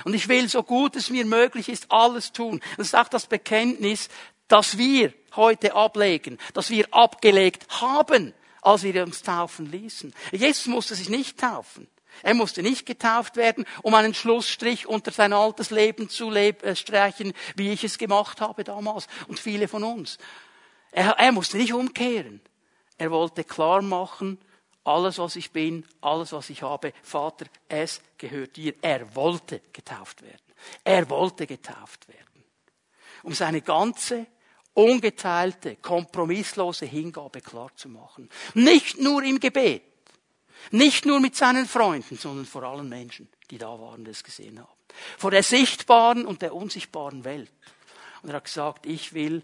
[0.06, 2.62] Und ich will, so gut es mir möglich ist, alles tun.
[2.78, 4.10] Das ist auch das Bekenntnis,
[4.52, 10.14] dass wir heute ablegen, dass wir abgelegt haben, als wir uns taufen ließen.
[10.32, 11.88] Jesus musste sich nicht taufen.
[12.24, 17.34] Er musste nicht getauft werden, um einen Schlussstrich unter sein altes Leben zu äh, streichen,
[17.56, 20.18] wie ich es gemacht habe damals und viele von uns.
[20.92, 22.42] Er, er musste nicht umkehren.
[22.98, 24.38] Er wollte klar machen,
[24.84, 28.76] alles was ich bin, alles was ich habe, Vater, es gehört dir.
[28.82, 30.42] Er wollte getauft werden.
[30.84, 32.44] Er wollte getauft werden.
[33.24, 34.28] Um seine ganze
[34.74, 38.30] ungeteilte, kompromisslose Hingabe klar zu machen.
[38.54, 39.84] Nicht nur im Gebet,
[40.72, 44.72] nicht nur mit seinen Freunden, sondern vor allen Menschen, die da waren, es gesehen haben.
[45.18, 47.52] Vor der sichtbaren und der unsichtbaren Welt.
[48.22, 49.44] Und er hat gesagt, ich will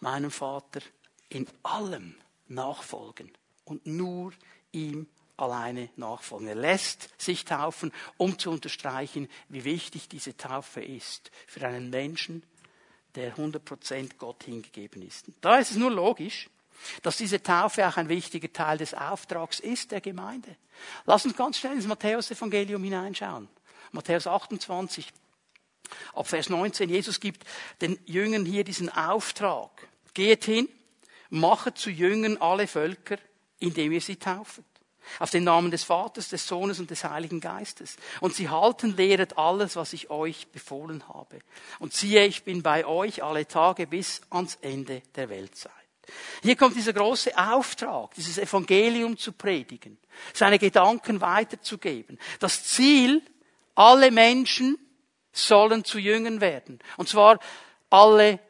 [0.00, 0.80] meinem Vater
[1.28, 2.14] in allem
[2.48, 3.30] nachfolgen
[3.64, 4.32] und nur
[4.72, 6.48] ihm alleine nachfolgen.
[6.48, 12.42] Er lässt sich taufen, um zu unterstreichen, wie wichtig diese Taufe ist für einen Menschen,
[13.16, 15.26] der 100% Gott hingegeben ist.
[15.40, 16.48] Da ist es nur logisch,
[17.02, 20.56] dass diese Taufe auch ein wichtiger Teil des Auftrags ist der Gemeinde.
[21.06, 23.48] Lass uns ganz schnell ins Matthäus-Evangelium hineinschauen.
[23.92, 25.12] Matthäus 28,
[26.14, 26.88] ab Vers 19.
[26.88, 27.44] Jesus gibt
[27.80, 29.88] den Jüngern hier diesen Auftrag.
[30.12, 30.68] Geht hin,
[31.30, 33.18] machet zu Jüngern alle Völker,
[33.58, 34.62] indem ihr sie tauft.
[35.18, 37.96] Auf den Namen des Vaters, des Sohnes und des Heiligen Geistes.
[38.20, 41.38] Und sie halten, lehret alles, was ich euch befohlen habe.
[41.78, 45.72] Und siehe, ich bin bei euch alle Tage bis ans Ende der Weltzeit.
[46.42, 49.98] Hier kommt dieser große Auftrag, dieses Evangelium zu predigen,
[50.32, 52.18] seine Gedanken weiterzugeben.
[52.38, 53.22] Das Ziel,
[53.74, 54.78] alle Menschen
[55.32, 56.78] sollen zu Jüngern werden.
[56.96, 57.38] Und zwar
[57.90, 58.40] alle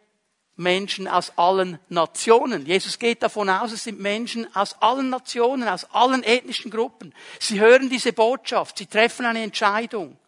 [0.57, 2.65] Menschen aus allen Nationen.
[2.65, 7.15] Jesus geht davon aus, es sind Menschen aus allen Nationen, aus allen ethnischen Gruppen.
[7.39, 10.19] Sie hören diese Botschaft, sie treffen eine Entscheidung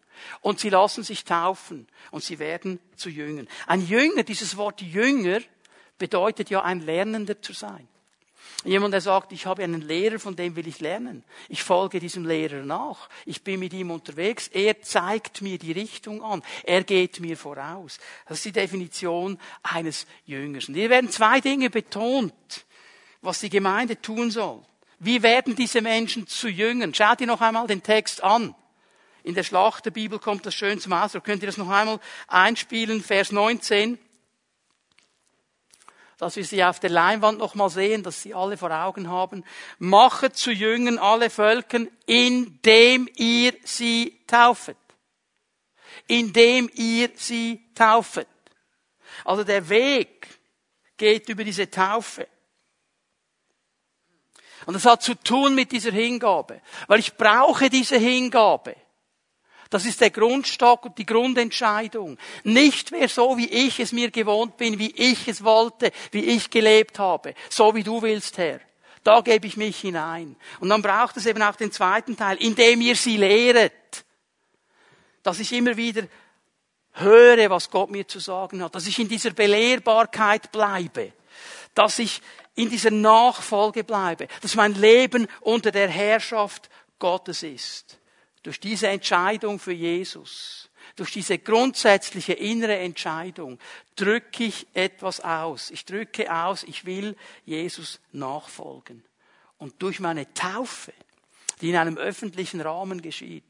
[0.41, 3.47] und sie lassen sich taufen und sie werden zu Jüngern.
[3.65, 5.39] Ein Jünger, dieses Wort Jünger,
[5.97, 7.87] bedeutet ja ein Lernender zu sein.
[8.65, 11.23] Jemand, der sagt, ich habe einen Lehrer, von dem will ich lernen.
[11.47, 13.07] Ich folge diesem Lehrer nach.
[13.25, 14.49] Ich bin mit ihm unterwegs.
[14.49, 16.43] Er zeigt mir die Richtung an.
[16.63, 17.99] Er geht mir voraus.
[18.27, 20.67] Das ist die Definition eines Jüngers.
[20.67, 22.33] Und hier werden zwei Dinge betont,
[23.21, 24.61] was die Gemeinde tun soll.
[24.99, 26.93] Wie werden diese Menschen zu Jüngern?
[26.93, 28.53] Schaut ihr noch einmal den Text an.
[29.23, 31.23] In der Schlachterbibel kommt das schön zum Ausdruck.
[31.23, 33.01] Könnt ihr das noch einmal einspielen?
[33.01, 33.97] Vers 19
[36.19, 39.45] dass wir sie auf der Leinwand nochmal sehen, dass sie alle vor Augen haben.
[39.77, 44.77] Machet zu Jüngern alle Völkern, indem ihr sie taufet.
[46.07, 48.27] Indem ihr sie taufet.
[49.23, 50.27] Also der Weg
[50.97, 52.27] geht über diese Taufe.
[54.65, 56.61] Und das hat zu tun mit dieser Hingabe.
[56.87, 58.75] Weil ich brauche diese Hingabe.
[59.69, 62.17] Das ist der Grundstock und die Grundentscheidung.
[62.43, 66.49] Nicht mehr so, wie ich es mir gewohnt bin, wie ich es wollte, wie ich
[66.49, 67.35] gelebt habe.
[67.49, 68.59] So wie du willst, Herr.
[69.03, 70.35] Da gebe ich mich hinein.
[70.59, 74.05] Und dann braucht es eben auch den zweiten Teil, indem ihr sie lehret.
[75.21, 76.03] Dass ich immer wieder
[76.93, 81.13] höre, was Gott mir zu sagen hat, dass ich in dieser Belehrbarkeit bleibe,
[81.75, 82.21] dass ich
[82.55, 87.98] in dieser Nachfolge bleibe, dass mein Leben unter der Herrschaft Gottes ist.
[88.43, 93.59] Durch diese Entscheidung für Jesus, durch diese grundsätzliche innere Entscheidung
[93.95, 95.71] drücke ich etwas aus.
[95.71, 99.03] Ich drücke aus, ich will Jesus nachfolgen.
[99.57, 100.93] Und durch meine Taufe,
[101.61, 103.43] die in einem öffentlichen Rahmen geschieht,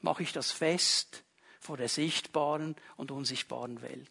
[0.00, 1.22] mache ich das fest
[1.60, 4.10] vor der sichtbaren und unsichtbaren Welt.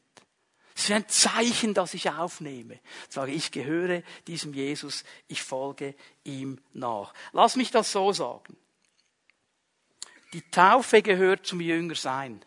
[0.76, 2.80] Es ist ein Zeichen, das ich aufnehme.
[3.08, 7.14] Ich sage, ich gehöre diesem Jesus, ich folge ihm nach.
[7.32, 8.58] Lass mich das so sagen.
[10.36, 12.44] Die Taufe gehört zum Jüngersein,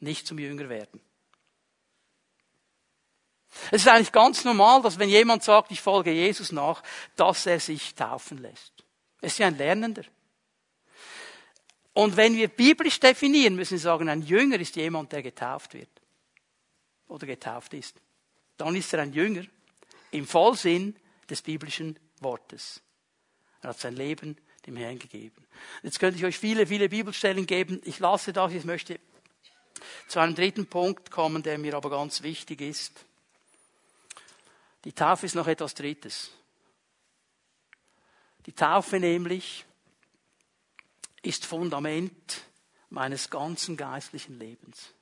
[0.00, 1.00] nicht zum Jüngerwerden.
[3.70, 6.82] Es ist eigentlich ganz normal, dass wenn jemand sagt, ich folge Jesus nach,
[7.14, 8.72] dass er sich taufen lässt.
[9.20, 10.02] Es ist ja ein Lernender.
[11.92, 16.02] Und wenn wir biblisch definieren, müssen wir sagen, ein Jünger ist jemand, der getauft wird.
[17.06, 17.94] Oder getauft ist.
[18.56, 19.44] Dann ist er ein Jünger
[20.10, 20.96] im Vollsinn
[21.30, 22.82] des biblischen Wortes.
[23.62, 25.46] Er hat sein Leben dem Herrn gegeben.
[25.82, 27.80] Jetzt könnte ich euch viele, viele Bibelstellen geben.
[27.84, 28.52] Ich lasse das.
[28.52, 28.98] Ich möchte
[30.08, 33.04] zu einem dritten Punkt kommen, der mir aber ganz wichtig ist.
[34.84, 36.30] Die Taufe ist noch etwas Drittes.
[38.46, 39.64] Die Taufe nämlich
[41.22, 42.44] ist Fundament
[42.88, 44.92] meines ganzen geistlichen Lebens.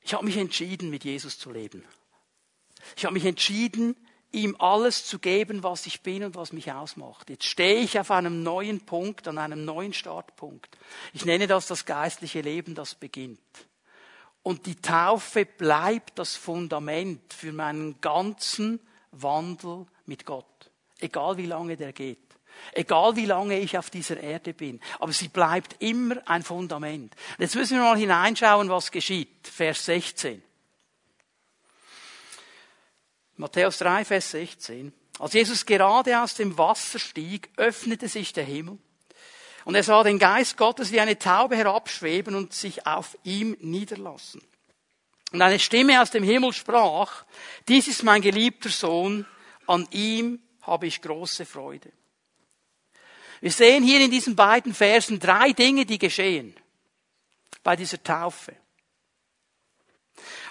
[0.00, 1.84] Ich habe mich entschieden, mit Jesus zu leben.
[2.96, 3.94] Ich habe mich entschieden,
[4.32, 7.30] ihm alles zu geben, was ich bin und was mich ausmacht.
[7.30, 10.76] Jetzt stehe ich auf einem neuen Punkt, an einem neuen Startpunkt.
[11.12, 13.40] Ich nenne das das geistliche Leben, das beginnt.
[14.42, 18.80] Und die Taufe bleibt das Fundament für meinen ganzen
[19.12, 20.46] Wandel mit Gott.
[20.98, 22.18] Egal wie lange der geht.
[22.72, 24.80] Egal wie lange ich auf dieser Erde bin.
[24.98, 27.14] Aber sie bleibt immer ein Fundament.
[27.36, 29.48] Und jetzt müssen wir mal hineinschauen, was geschieht.
[29.48, 30.42] Vers 16.
[33.40, 34.92] Matthäus 3, Vers 16.
[35.18, 38.76] Als Jesus gerade aus dem Wasser stieg, öffnete sich der Himmel.
[39.64, 44.42] Und er sah den Geist Gottes wie eine Taube herabschweben und sich auf ihm niederlassen.
[45.32, 47.24] Und eine Stimme aus dem Himmel sprach,
[47.66, 49.26] dies ist mein geliebter Sohn,
[49.66, 51.90] an ihm habe ich große Freude.
[53.40, 56.54] Wir sehen hier in diesen beiden Versen drei Dinge, die geschehen
[57.62, 58.54] bei dieser Taufe.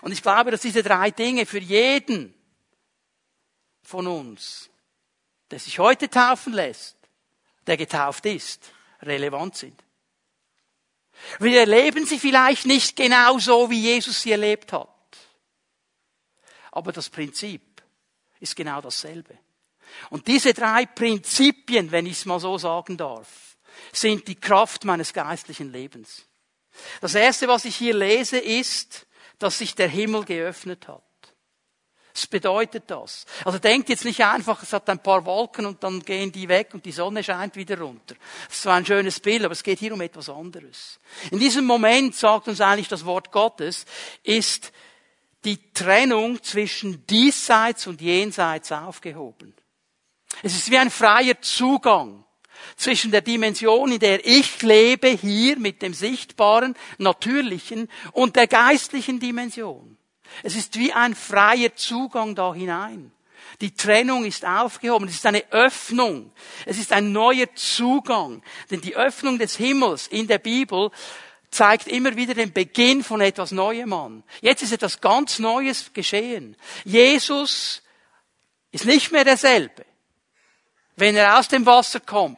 [0.02, 2.34] Und ich glaube, dass diese drei Dinge für jeden
[3.89, 4.69] von uns,
[5.49, 6.95] der sich heute taufen lässt,
[7.65, 8.71] der getauft ist,
[9.02, 9.84] relevant sind.
[11.39, 14.88] Wir erleben sie vielleicht nicht genau so, wie Jesus sie erlebt hat.
[16.71, 17.82] Aber das Prinzip
[18.39, 19.36] ist genau dasselbe.
[20.12, 23.58] Und diese drei Prinzipien, wenn ich es mal so sagen darf,
[23.91, 26.28] sind die Kraft meines geistlichen Lebens.
[27.02, 29.08] Das erste, was ich hier lese, ist,
[29.39, 31.09] dass sich der Himmel geöffnet hat.
[32.19, 33.25] Was bedeutet das?
[33.45, 36.71] Also denkt jetzt nicht einfach, es hat ein paar Wolken und dann gehen die weg
[36.73, 38.15] und die Sonne scheint wieder runter.
[38.47, 40.99] Das ist zwar ein schönes Bild, aber es geht hier um etwas anderes.
[41.32, 43.86] In diesem Moment, sagt uns eigentlich das Wort Gottes,
[44.23, 44.73] ist
[45.45, 49.53] die Trennung zwischen diesseits und jenseits aufgehoben.
[50.43, 52.25] Es ist wie ein freier Zugang
[52.75, 59.21] zwischen der Dimension, in der ich lebe, hier mit dem sichtbaren, natürlichen und der geistlichen
[59.21, 59.99] Dimension.
[60.44, 63.12] Es ist wie ein freier Zugang da hinein.
[63.62, 65.08] Die Trennung ist aufgehoben.
[65.08, 66.32] Es ist eine Öffnung.
[66.65, 68.42] Es ist ein neuer Zugang.
[68.72, 70.92] Denn die Öffnung des Himmels in der Bibel
[71.52, 74.24] zeigt immer wieder den Beginn von etwas Neuem an.
[74.42, 76.56] Jetzt ist etwas ganz Neues geschehen.
[76.86, 77.82] Jesus
[78.72, 79.86] ist nicht mehr derselbe
[81.00, 82.38] wenn er aus dem Wasser kommt,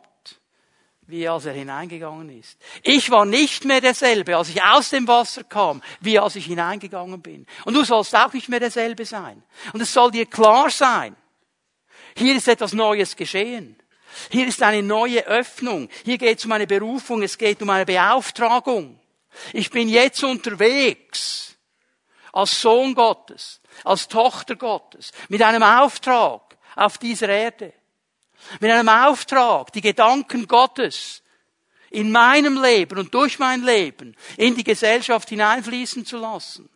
[1.12, 2.58] wie als er hineingegangen ist.
[2.84, 7.22] Ich war nicht mehr derselbe, als ich aus dem Wasser kam, wie als ich hineingegangen
[7.22, 7.46] bin.
[7.66, 9.44] Und du sollst auch nicht mehr derselbe sein.
[9.74, 11.16] Und es soll dir klar sein,
[12.16, 13.78] hier ist etwas Neues geschehen.
[14.30, 15.90] Hier ist eine neue Öffnung.
[16.04, 19.00] Hier geht es um eine Berufung, es geht um eine Beauftragung.
[19.54, 21.56] Ich bin jetzt unterwegs
[22.34, 27.74] als Sohn Gottes, als Tochter Gottes, mit einem Auftrag auf dieser Erde
[28.60, 31.22] mit einem Auftrag, die Gedanken Gottes
[31.90, 36.70] in meinem Leben und durch mein Leben in die Gesellschaft hineinfließen zu lassen.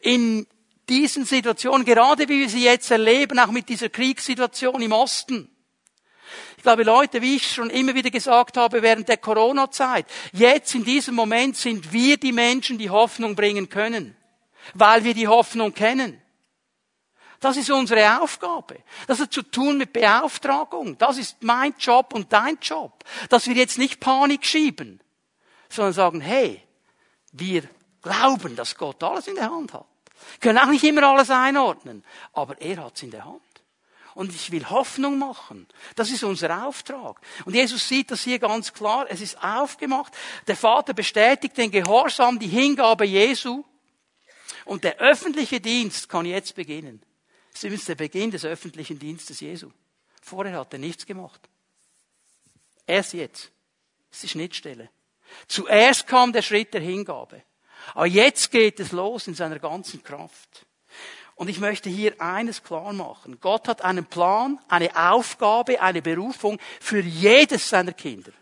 [0.00, 0.46] In
[0.88, 5.50] diesen Situationen, gerade wie wir sie jetzt erleben, auch mit dieser Kriegssituation im Osten.
[6.56, 10.84] Ich glaube, Leute, wie ich schon immer wieder gesagt habe während der Corona-Zeit, jetzt in
[10.84, 14.16] diesem Moment sind wir die Menschen, die Hoffnung bringen können,
[14.72, 16.20] weil wir die Hoffnung kennen.
[17.40, 18.82] Das ist unsere Aufgabe.
[19.06, 20.96] Das hat zu tun mit Beauftragung.
[20.98, 23.04] Das ist mein Job und dein Job.
[23.28, 25.00] Dass wir jetzt nicht Panik schieben.
[25.68, 26.62] sondern sagen, hey,
[27.32, 27.68] wir
[28.02, 29.86] glauben, dass Gott alles in der Hand hat.
[30.40, 33.42] können auch nicht immer alles einordnen, aber er hat es in der Hand.
[34.14, 35.66] Und ich will Hoffnung machen.
[35.96, 37.20] Das ist unser Auftrag.
[37.44, 39.06] Und Jesus sieht das hier ganz klar.
[39.08, 40.12] Es ist aufgemacht.
[40.46, 43.64] Der Vater bestätigt den Gehorsam, die Hingabe Jesu.
[44.64, 47.02] Und der öffentliche Dienst kann jetzt beginnen.
[47.54, 49.70] Das ist übrigens der Beginn des öffentlichen Dienstes Jesu.
[50.20, 51.40] Vorher hat er nichts gemacht.
[52.84, 53.52] Erst jetzt.
[54.10, 54.90] Das ist die Schnittstelle.
[55.46, 57.42] Zuerst kam der Schritt der Hingabe.
[57.94, 60.66] Aber jetzt geht es los in seiner ganzen Kraft.
[61.36, 63.38] Und ich möchte hier eines klar machen.
[63.40, 68.32] Gott hat einen Plan, eine Aufgabe, eine Berufung für jedes seiner Kinder.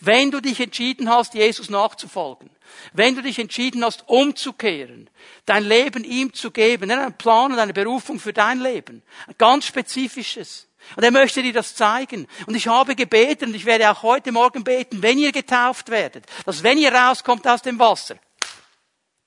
[0.00, 2.50] Wenn du dich entschieden hast, Jesus nachzufolgen,
[2.92, 5.10] wenn du dich entschieden hast, umzukehren,
[5.46, 9.34] dein Leben ihm zu geben, hat einen Plan und eine Berufung für dein Leben, ein
[9.38, 10.68] ganz spezifisches.
[10.96, 12.26] Und er möchte dir das zeigen.
[12.46, 16.26] Und ich habe gebeten, und ich werde auch heute Morgen beten, wenn ihr getauft werdet,
[16.44, 18.16] dass wenn ihr rauskommt aus dem Wasser,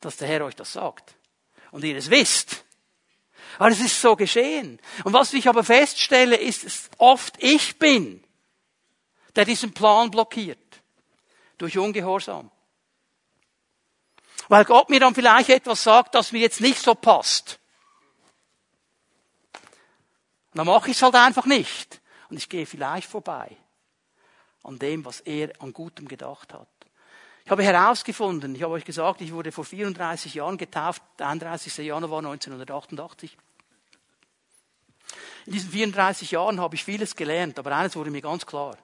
[0.01, 1.15] dass der Herr euch das sagt.
[1.71, 2.65] Und ihr es wisst.
[3.57, 4.79] Aber es ist so geschehen.
[5.03, 8.24] Und was ich aber feststelle, ist, dass oft ich bin,
[9.35, 10.59] der diesen Plan blockiert.
[11.57, 12.51] Durch Ungehorsam.
[14.49, 17.59] Weil Gott mir dann vielleicht etwas sagt, das mir jetzt nicht so passt.
[20.55, 22.01] dann mache ich es halt einfach nicht.
[22.29, 23.55] Und ich gehe vielleicht vorbei
[24.63, 26.67] an dem, was er an Gutem gedacht hat.
[27.43, 31.77] Ich habe herausgefunden, ich habe euch gesagt, ich wurde vor 34 Jahren getauft, der 31.
[31.77, 33.37] Januar 1988.
[35.45, 38.75] In diesen 34 Jahren habe ich vieles gelernt, aber eines wurde mir ganz klar.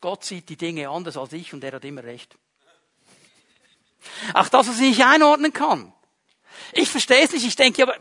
[0.00, 2.36] Gott sieht die Dinge anders als ich und er hat immer recht.
[4.34, 5.92] Auch das, was ich nicht einordnen kann.
[6.72, 7.46] Ich verstehe es nicht.
[7.46, 7.94] Ich denke, aber,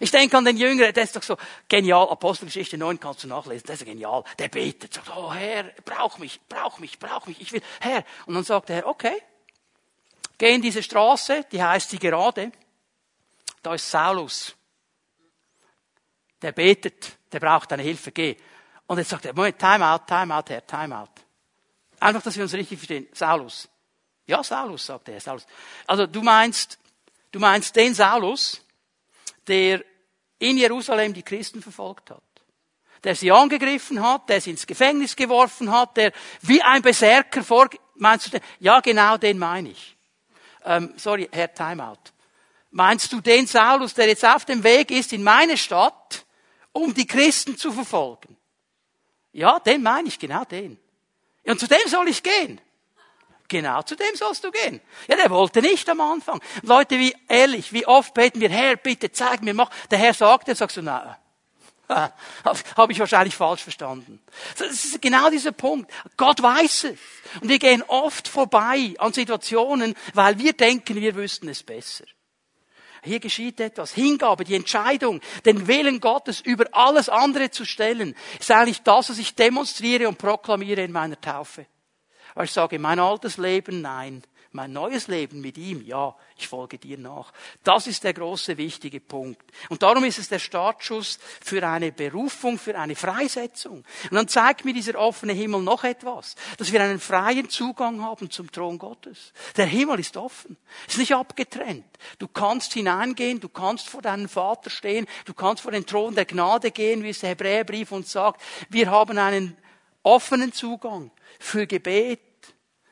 [0.00, 1.36] ich denke an den Jüngeren, der ist doch so
[1.68, 2.08] genial.
[2.08, 3.66] Apostelgeschichte 9 kannst du nachlesen.
[3.66, 4.24] Der ist genial.
[4.38, 7.40] Der betet, sagt, oh Herr, brauch mich, brauch mich, brauch mich.
[7.40, 8.04] Ich will, Herr.
[8.26, 9.22] Und dann sagt der Herr, okay.
[10.38, 12.52] Geh in diese Straße, die heißt die Gerade.
[13.62, 14.54] Da ist Saulus.
[16.42, 18.36] Der betet, der braucht deine Hilfe, geh.
[18.86, 21.10] Und jetzt sagt er, Moment, time out, time out, Herr, time out.
[22.00, 23.06] Einfach, dass wir uns richtig verstehen.
[23.12, 23.68] Saulus.
[24.26, 25.46] Ja, Saulus, sagt er, Saulus.
[25.86, 26.78] Also, du meinst,
[27.32, 28.60] du meinst den Saulus,
[29.46, 29.84] der
[30.38, 32.22] in Jerusalem die Christen verfolgt hat.
[33.04, 37.68] Der sie angegriffen hat, der sie ins Gefängnis geworfen hat, der wie ein Berserker vor,
[37.94, 38.40] meinst du den?
[38.58, 39.96] Ja, genau den meine ich.
[40.64, 42.12] Ähm, sorry, Herr Timeout.
[42.70, 46.26] Meinst du den Saulus, der jetzt auf dem Weg ist in meine Stadt,
[46.72, 48.36] um die Christen zu verfolgen?
[49.32, 50.78] Ja, den meine ich, genau den.
[51.46, 52.60] Und zu dem soll ich gehen.
[53.48, 54.80] Genau zu dem sollst du gehen.
[55.08, 56.40] Ja, der wollte nicht am Anfang.
[56.62, 59.70] Leute, wie ehrlich, wie oft beten wir, Herr, bitte zeig mir, mach.
[59.90, 61.16] Der Herr sagt, dann sagst du, na,
[62.76, 64.20] habe ich wahrscheinlich falsch verstanden.
[64.58, 65.90] Das ist genau dieser Punkt.
[66.16, 66.98] Gott weiß es.
[67.40, 72.04] Und wir gehen oft vorbei an Situationen, weil wir denken, wir wüssten es besser.
[73.06, 73.92] Hier geschieht etwas.
[73.92, 79.18] Hingabe, die Entscheidung, den Willen Gottes über alles andere zu stellen, ist eigentlich das, was
[79.18, 81.66] ich demonstriere und proklamiere in meiner Taufe.
[82.34, 84.22] Weil ich sage, mein altes Leben, nein.
[84.56, 87.30] Mein neues Leben mit ihm, ja, ich folge dir nach.
[87.62, 89.52] Das ist der große, wichtige Punkt.
[89.68, 93.84] Und darum ist es der Startschuss für eine Berufung, für eine Freisetzung.
[94.04, 98.30] Und dann zeigt mir dieser offene Himmel noch etwas, dass wir einen freien Zugang haben
[98.30, 99.34] zum Thron Gottes.
[99.58, 100.56] Der Himmel ist offen,
[100.88, 101.84] ist nicht abgetrennt.
[102.18, 106.24] Du kannst hineingehen, du kannst vor deinem Vater stehen, du kannst vor den Thron der
[106.24, 108.40] Gnade gehen, wie es der Hebräerbrief uns sagt.
[108.70, 109.54] Wir haben einen
[110.02, 112.20] offenen Zugang für Gebet,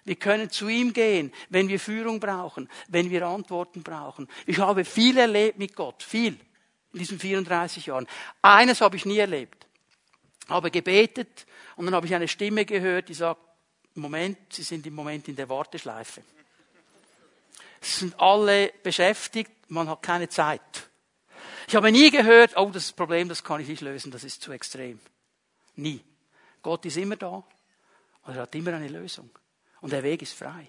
[0.05, 4.29] wir können zu ihm gehen, wenn wir Führung brauchen, wenn wir Antworten brauchen.
[4.47, 6.39] Ich habe viel erlebt mit Gott, viel
[6.93, 8.07] in diesen 34 Jahren.
[8.43, 9.67] Eines habe ich nie erlebt.
[10.49, 13.41] Habe gebetet und dann habe ich eine Stimme gehört, die sagt,
[13.95, 16.23] Moment, Sie sind im Moment in der Warteschleife.
[17.81, 20.89] Es sind alle beschäftigt, man hat keine Zeit.
[21.67, 24.53] Ich habe nie gehört, oh, das Problem, das kann ich nicht lösen, das ist zu
[24.53, 25.01] extrem.
[25.77, 26.01] Nie.
[26.61, 27.43] Gott ist immer da
[28.23, 29.31] und er hat immer eine Lösung
[29.85, 30.67] und der Weg ist frei.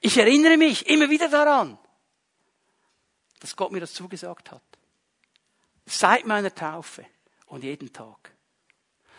[0.00, 1.78] Ich erinnere mich immer wieder daran,
[3.40, 4.62] dass Gott mir das zugesagt hat.
[5.84, 7.04] Seit meiner Taufe
[7.44, 8.34] und jeden Tag.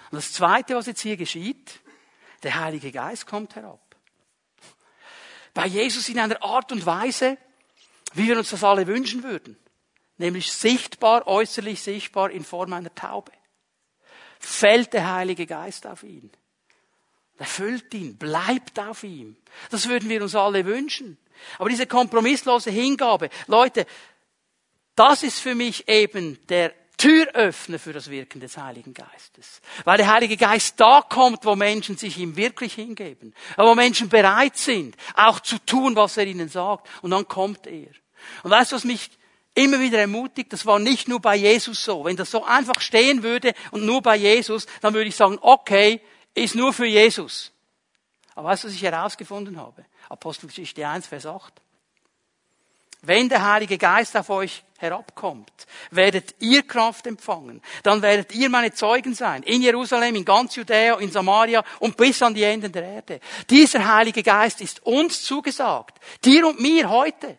[0.10, 1.80] Und das Zweite, was jetzt hier geschieht,
[2.42, 3.96] der Heilige Geist kommt herab.
[5.54, 7.38] Bei Jesus in einer Art und Weise,
[8.14, 9.60] wie wir uns das alle wünschen würden.
[10.18, 13.32] Nämlich sichtbar, äußerlich sichtbar in Form einer Taube.
[14.40, 16.32] Fällt der Heilige Geist auf ihn.
[17.44, 19.36] Erfüllt ihn, bleibt auf ihm.
[19.70, 21.18] Das würden wir uns alle wünschen.
[21.60, 23.86] Aber diese kompromisslose Hingabe, Leute,
[24.96, 29.60] das ist für mich eben der Türöffner für das Wirken des Heiligen Geistes.
[29.84, 33.36] Weil der Heilige Geist da kommt, wo Menschen sich ihm wirklich hingeben.
[33.58, 36.88] Wo Menschen bereit sind, auch zu tun, was er ihnen sagt.
[37.02, 37.90] Und dann kommt er.
[38.44, 39.10] Und weißt du, was mich
[39.54, 42.06] immer wieder ermutigt, das war nicht nur bei Jesus so.
[42.06, 46.00] Wenn das so einfach stehen würde und nur bei Jesus, dann würde ich sagen, okay,
[46.34, 47.52] ist nur für Jesus.
[48.36, 49.86] Aber weißt du, was ich herausgefunden habe?
[50.10, 51.54] Apostelgeschichte 1, Vers 8.
[53.06, 55.52] Wenn der Heilige Geist auf euch herabkommt,
[55.92, 57.62] werdet ihr Kraft empfangen.
[57.84, 59.44] Dann werdet ihr meine Zeugen sein.
[59.44, 63.20] In Jerusalem, in ganz Judäa, in Samaria und bis an die Enden der Erde.
[63.50, 66.00] Dieser Heilige Geist ist uns zugesagt.
[66.24, 67.38] Dir und mir heute.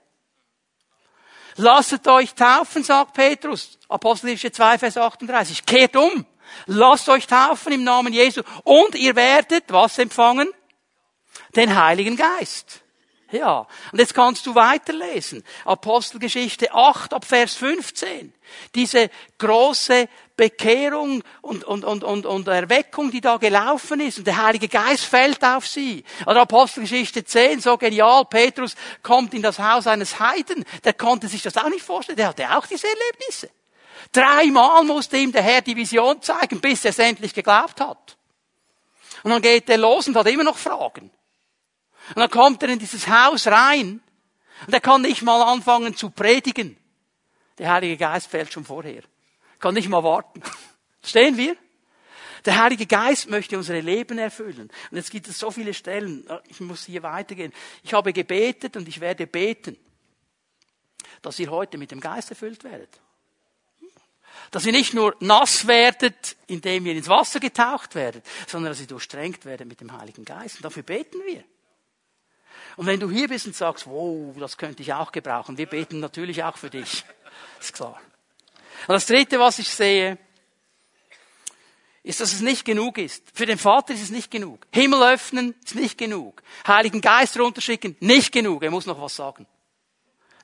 [1.57, 3.79] Lasset euch taufen, sagt Petrus.
[3.89, 5.65] Apostelische 2, Vers 38.
[5.65, 6.27] Kehrt um.
[6.67, 8.43] Lasst euch taufen im Namen Jesu.
[8.65, 10.49] Und ihr werdet was empfangen?
[11.57, 12.85] Den Heiligen Geist.
[13.35, 13.67] Ja.
[13.91, 15.43] Und jetzt kannst du weiterlesen.
[15.65, 18.33] Apostelgeschichte 8 ab Vers 15.
[18.75, 24.19] Diese große Bekehrung und, und, und, und, und Erweckung, die da gelaufen ist.
[24.19, 26.05] Und der Heilige Geist fällt auf sie.
[26.27, 28.25] Oder Apostelgeschichte 10, so genial.
[28.25, 30.65] Petrus kommt in das Haus eines Heiden.
[30.85, 32.17] Der konnte sich das auch nicht vorstellen.
[32.17, 33.51] Der hatte auch diese Erlebnisse.
[34.15, 38.17] Dreimal musste ihm der Herr die Vision zeigen, bis er es endlich geglaubt hat.
[39.25, 41.11] Und dann geht er los und hat immer noch Fragen.
[42.09, 44.01] Und dann kommt er in dieses Haus rein
[44.67, 46.77] und er kann nicht mal anfangen zu predigen.
[47.59, 49.03] Der Heilige Geist fällt schon vorher.
[49.59, 50.43] Kann nicht mal warten.
[51.05, 51.57] Stehen wir?
[52.45, 54.71] Der Heilige Geist möchte unsere Leben erfüllen.
[54.91, 56.29] Und jetzt gibt es so viele Stellen.
[56.47, 57.53] Ich muss hier weitergehen.
[57.83, 59.77] Ich habe gebetet und ich werde beten,
[61.23, 63.01] dass ihr heute mit dem Geist erfüllt werdet.
[64.51, 68.87] Dass ihr nicht nur nass werdet, indem ihr ins Wasser getaucht werdet, sondern dass ihr
[68.87, 70.57] durchsträngt werdet mit dem Heiligen Geist.
[70.57, 71.45] Und dafür beten wir.
[72.77, 76.01] Und wenn du hier bist und sagst, wow, das könnte ich auch gebrauchen, wir beten
[76.01, 77.05] natürlich auch für dich.
[77.61, 78.01] Ist klar.
[78.87, 80.19] Und das dritte, was ich sehe,
[82.03, 83.25] ist, dass es nicht genug ist.
[83.33, 84.67] Für den Vater ist es nicht genug.
[84.73, 86.43] Himmel öffnen ist nicht genug.
[86.67, 88.63] Heiligen Geist runterschicken, nicht genug.
[88.63, 89.47] Er muss noch was sagen.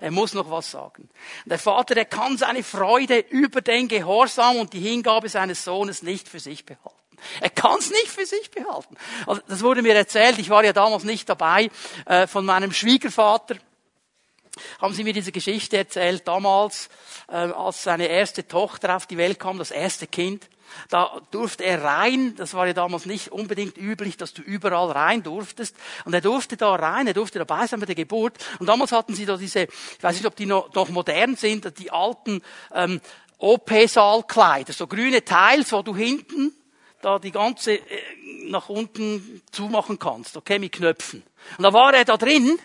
[0.01, 1.11] Er muss noch was sagen.
[1.45, 6.29] Der Vater, der kann seine Freude über den Gehorsam und die Hingabe seines Sohnes nicht
[6.29, 6.97] für sich behalten.
[7.41, 8.97] Er kann es nicht für sich behalten.
[9.27, 11.71] Also, das wurde mir erzählt, ich war ja damals nicht dabei,
[12.07, 13.57] äh, von meinem Schwiegervater.
[14.81, 16.89] Haben sie mir diese Geschichte erzählt, damals,
[17.29, 20.49] äh, als seine erste Tochter auf die Welt kam, das erste Kind.
[20.89, 25.23] Da durfte er rein, das war ja damals nicht unbedingt üblich, dass du überall rein
[25.23, 25.77] durftest.
[26.05, 28.37] Und er durfte da rein, er durfte dabei sein bei der Geburt.
[28.59, 31.79] Und damals hatten sie da diese, ich weiß nicht, ob die noch, noch modern sind,
[31.79, 32.43] die alten
[32.75, 33.01] ähm,
[33.39, 36.53] OP-Saalkleider, so grüne Teils, wo du hinten
[37.01, 37.81] da die ganze äh,
[38.45, 41.23] nach unten zumachen kannst, okay, mit Knöpfen.
[41.57, 42.59] Und da war er da drin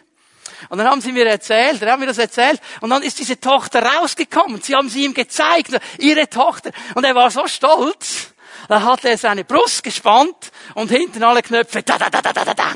[0.70, 3.39] und dann haben sie mir erzählt, dann haben mir das erzählt und dann ist diese
[3.39, 4.62] Tochter rausgekommen.
[4.62, 6.72] Sie haben sie ihm gezeigt, ihre Tochter.
[6.93, 8.34] Und er war so stolz.
[8.68, 11.84] Da hat er seine Brust gespannt und hinten alle Knöpfe.
[11.84, 12.74] Da, da, da, da, da, da.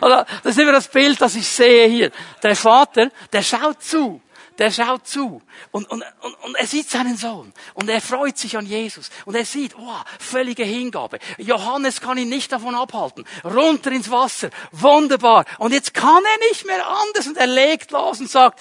[0.02, 2.10] Oder, das ist immer das Bild, das ich sehe hier.
[2.42, 4.20] Der Vater, der schaut zu
[4.58, 5.40] der schaut zu
[5.70, 9.34] und, und, und, und er sieht seinen Sohn und er freut sich an Jesus und
[9.34, 11.18] er sieht, oh, völlige Hingabe.
[11.38, 13.24] Johannes kann ihn nicht davon abhalten.
[13.44, 15.44] Runter ins Wasser, wunderbar.
[15.58, 18.60] Und jetzt kann er nicht mehr anders und er legt los und sagt,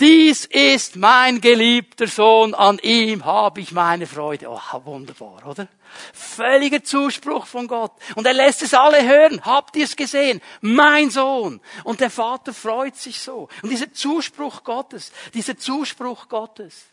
[0.00, 4.48] dies ist mein geliebter Sohn, an ihm habe ich meine Freude.
[4.48, 5.68] Oh, wunderbar, oder?
[6.12, 7.92] Völliger Zuspruch von Gott.
[8.14, 9.44] Und er lässt es alle hören.
[9.44, 10.40] Habt ihr es gesehen?
[10.60, 11.60] Mein Sohn.
[11.84, 13.48] Und der Vater freut sich so.
[13.62, 16.86] Und dieser Zuspruch Gottes, dieser Zuspruch Gottes,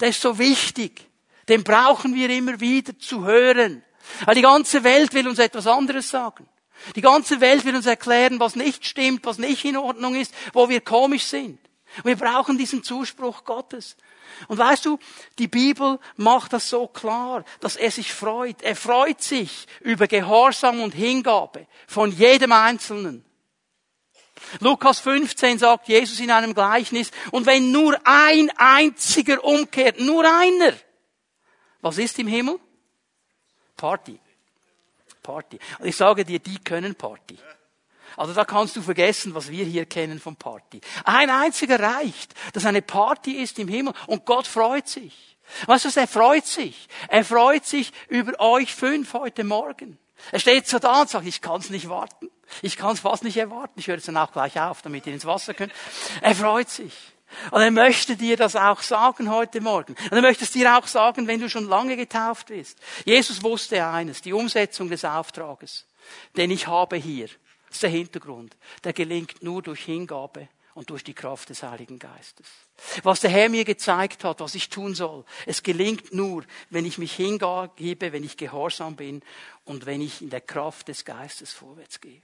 [0.00, 1.06] der ist so wichtig.
[1.48, 3.82] Den brauchen wir immer wieder zu hören.
[4.24, 6.48] Weil die ganze Welt will uns etwas anderes sagen.
[6.96, 10.68] Die ganze Welt will uns erklären, was nicht stimmt, was nicht in Ordnung ist, wo
[10.68, 11.58] wir komisch sind.
[12.02, 13.96] Wir brauchen diesen Zuspruch Gottes.
[14.48, 14.98] Und weißt du,
[15.38, 18.62] die Bibel macht das so klar, dass er sich freut.
[18.62, 23.24] Er freut sich über Gehorsam und Hingabe von jedem Einzelnen.
[24.60, 30.74] Lukas 15 sagt Jesus in einem Gleichnis, und wenn nur ein einziger umkehrt, nur einer,
[31.80, 32.58] was ist im Himmel?
[33.76, 34.18] Party.
[35.22, 35.58] Party.
[35.78, 37.38] Und ich sage dir, die können Party.
[38.16, 40.80] Also da kannst du vergessen, was wir hier kennen vom Party.
[41.04, 45.36] Ein einziger reicht, dass eine Party ist im Himmel und Gott freut sich.
[45.66, 46.88] Weißt du, er freut sich.
[47.08, 49.98] Er freut sich über euch fünf heute Morgen.
[50.32, 52.30] Er steht so da und sagt, ich kann es nicht warten.
[52.62, 53.78] Ich kann es fast nicht erwarten.
[53.78, 55.72] Ich höre jetzt dann auch gleich auf, damit ihr ins Wasser könnt.
[56.20, 56.92] Er freut sich.
[57.50, 59.94] Und er möchte dir das auch sagen heute Morgen.
[60.04, 62.78] Und er möchte es dir auch sagen, wenn du schon lange getauft bist.
[63.04, 65.86] Jesus wusste eines, die Umsetzung des Auftrages,
[66.36, 67.28] den ich habe hier
[67.74, 68.56] ist der Hintergrund.
[68.82, 72.46] Der gelingt nur durch Hingabe und durch die Kraft des Heiligen Geistes.
[73.02, 76.98] Was der Herr mir gezeigt hat, was ich tun soll, es gelingt nur, wenn ich
[76.98, 79.22] mich hingebe, wenn ich gehorsam bin
[79.64, 82.22] und wenn ich in der Kraft des Geistes vorwärts gehe.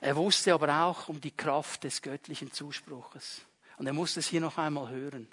[0.00, 3.42] Er wusste aber auch um die Kraft des göttlichen Zuspruches.
[3.78, 5.28] Und er musste es hier noch einmal hören.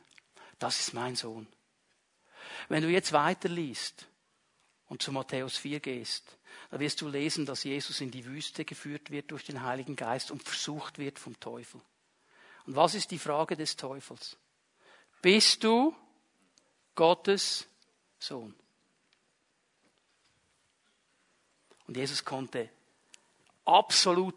[0.59, 1.47] Das ist mein Sohn.
[2.69, 4.07] Wenn du jetzt weiterliest
[4.87, 6.37] und zu Matthäus 4 gehst,
[6.69, 10.31] da wirst du lesen, dass Jesus in die Wüste geführt wird durch den Heiligen Geist
[10.31, 11.81] und versucht wird vom Teufel.
[12.65, 14.37] Und was ist die Frage des Teufels?
[15.21, 15.95] Bist du
[16.95, 17.67] Gottes
[18.19, 18.53] Sohn?
[21.87, 22.69] Und Jesus konnte
[23.65, 24.35] absolut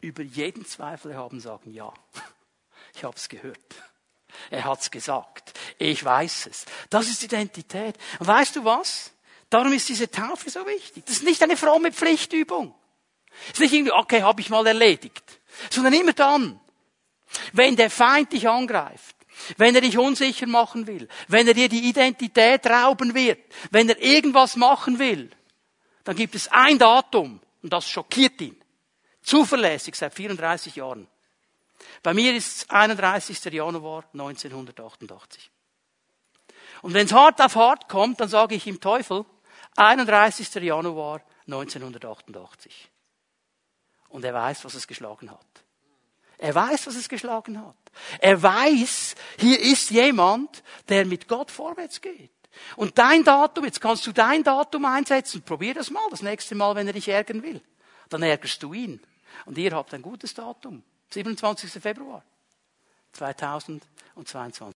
[0.00, 1.92] über jeden Zweifel haben sagen, ja,
[2.94, 3.74] ich habe es gehört.
[4.50, 5.58] Er hat es gesagt.
[5.78, 6.66] Ich weiß es.
[6.90, 7.96] Das ist Identität.
[8.18, 9.12] Und weißt du was?
[9.50, 11.04] Darum ist diese Taufe so wichtig.
[11.06, 12.74] Das ist nicht eine fromme Pflichtübung.
[13.46, 15.40] Es ist nicht irgendwie, okay, habe ich mal erledigt.
[15.70, 16.60] Sondern immer dann,
[17.52, 19.16] wenn der Feind dich angreift,
[19.56, 23.40] wenn er dich unsicher machen will, wenn er dir die Identität rauben wird,
[23.70, 25.30] wenn er irgendwas machen will,
[26.04, 28.56] dann gibt es ein Datum und das schockiert ihn.
[29.22, 31.08] Zuverlässig seit 34 Jahren.
[32.02, 33.52] Bei mir ist es 31.
[33.52, 35.50] Januar 1988.
[36.82, 39.24] Und wenn es hart auf hart kommt, dann sage ich ihm Teufel,
[39.76, 40.54] 31.
[40.54, 42.90] Januar 1988.
[44.08, 45.46] Und er weiß, was es geschlagen hat.
[46.38, 47.76] Er weiß, was es geschlagen hat.
[48.18, 52.30] Er weiß, hier ist jemand, der mit Gott vorwärts geht.
[52.76, 55.42] Und dein Datum, jetzt kannst du dein Datum einsetzen.
[55.42, 57.62] Probier das mal, das nächste Mal, wenn er dich ärgern will.
[58.08, 59.00] Dann ärgerst du ihn.
[59.44, 60.82] Und ihr habt ein gutes Datum.
[61.10, 61.70] 27.
[61.82, 62.22] Februar
[63.12, 64.62] 2022.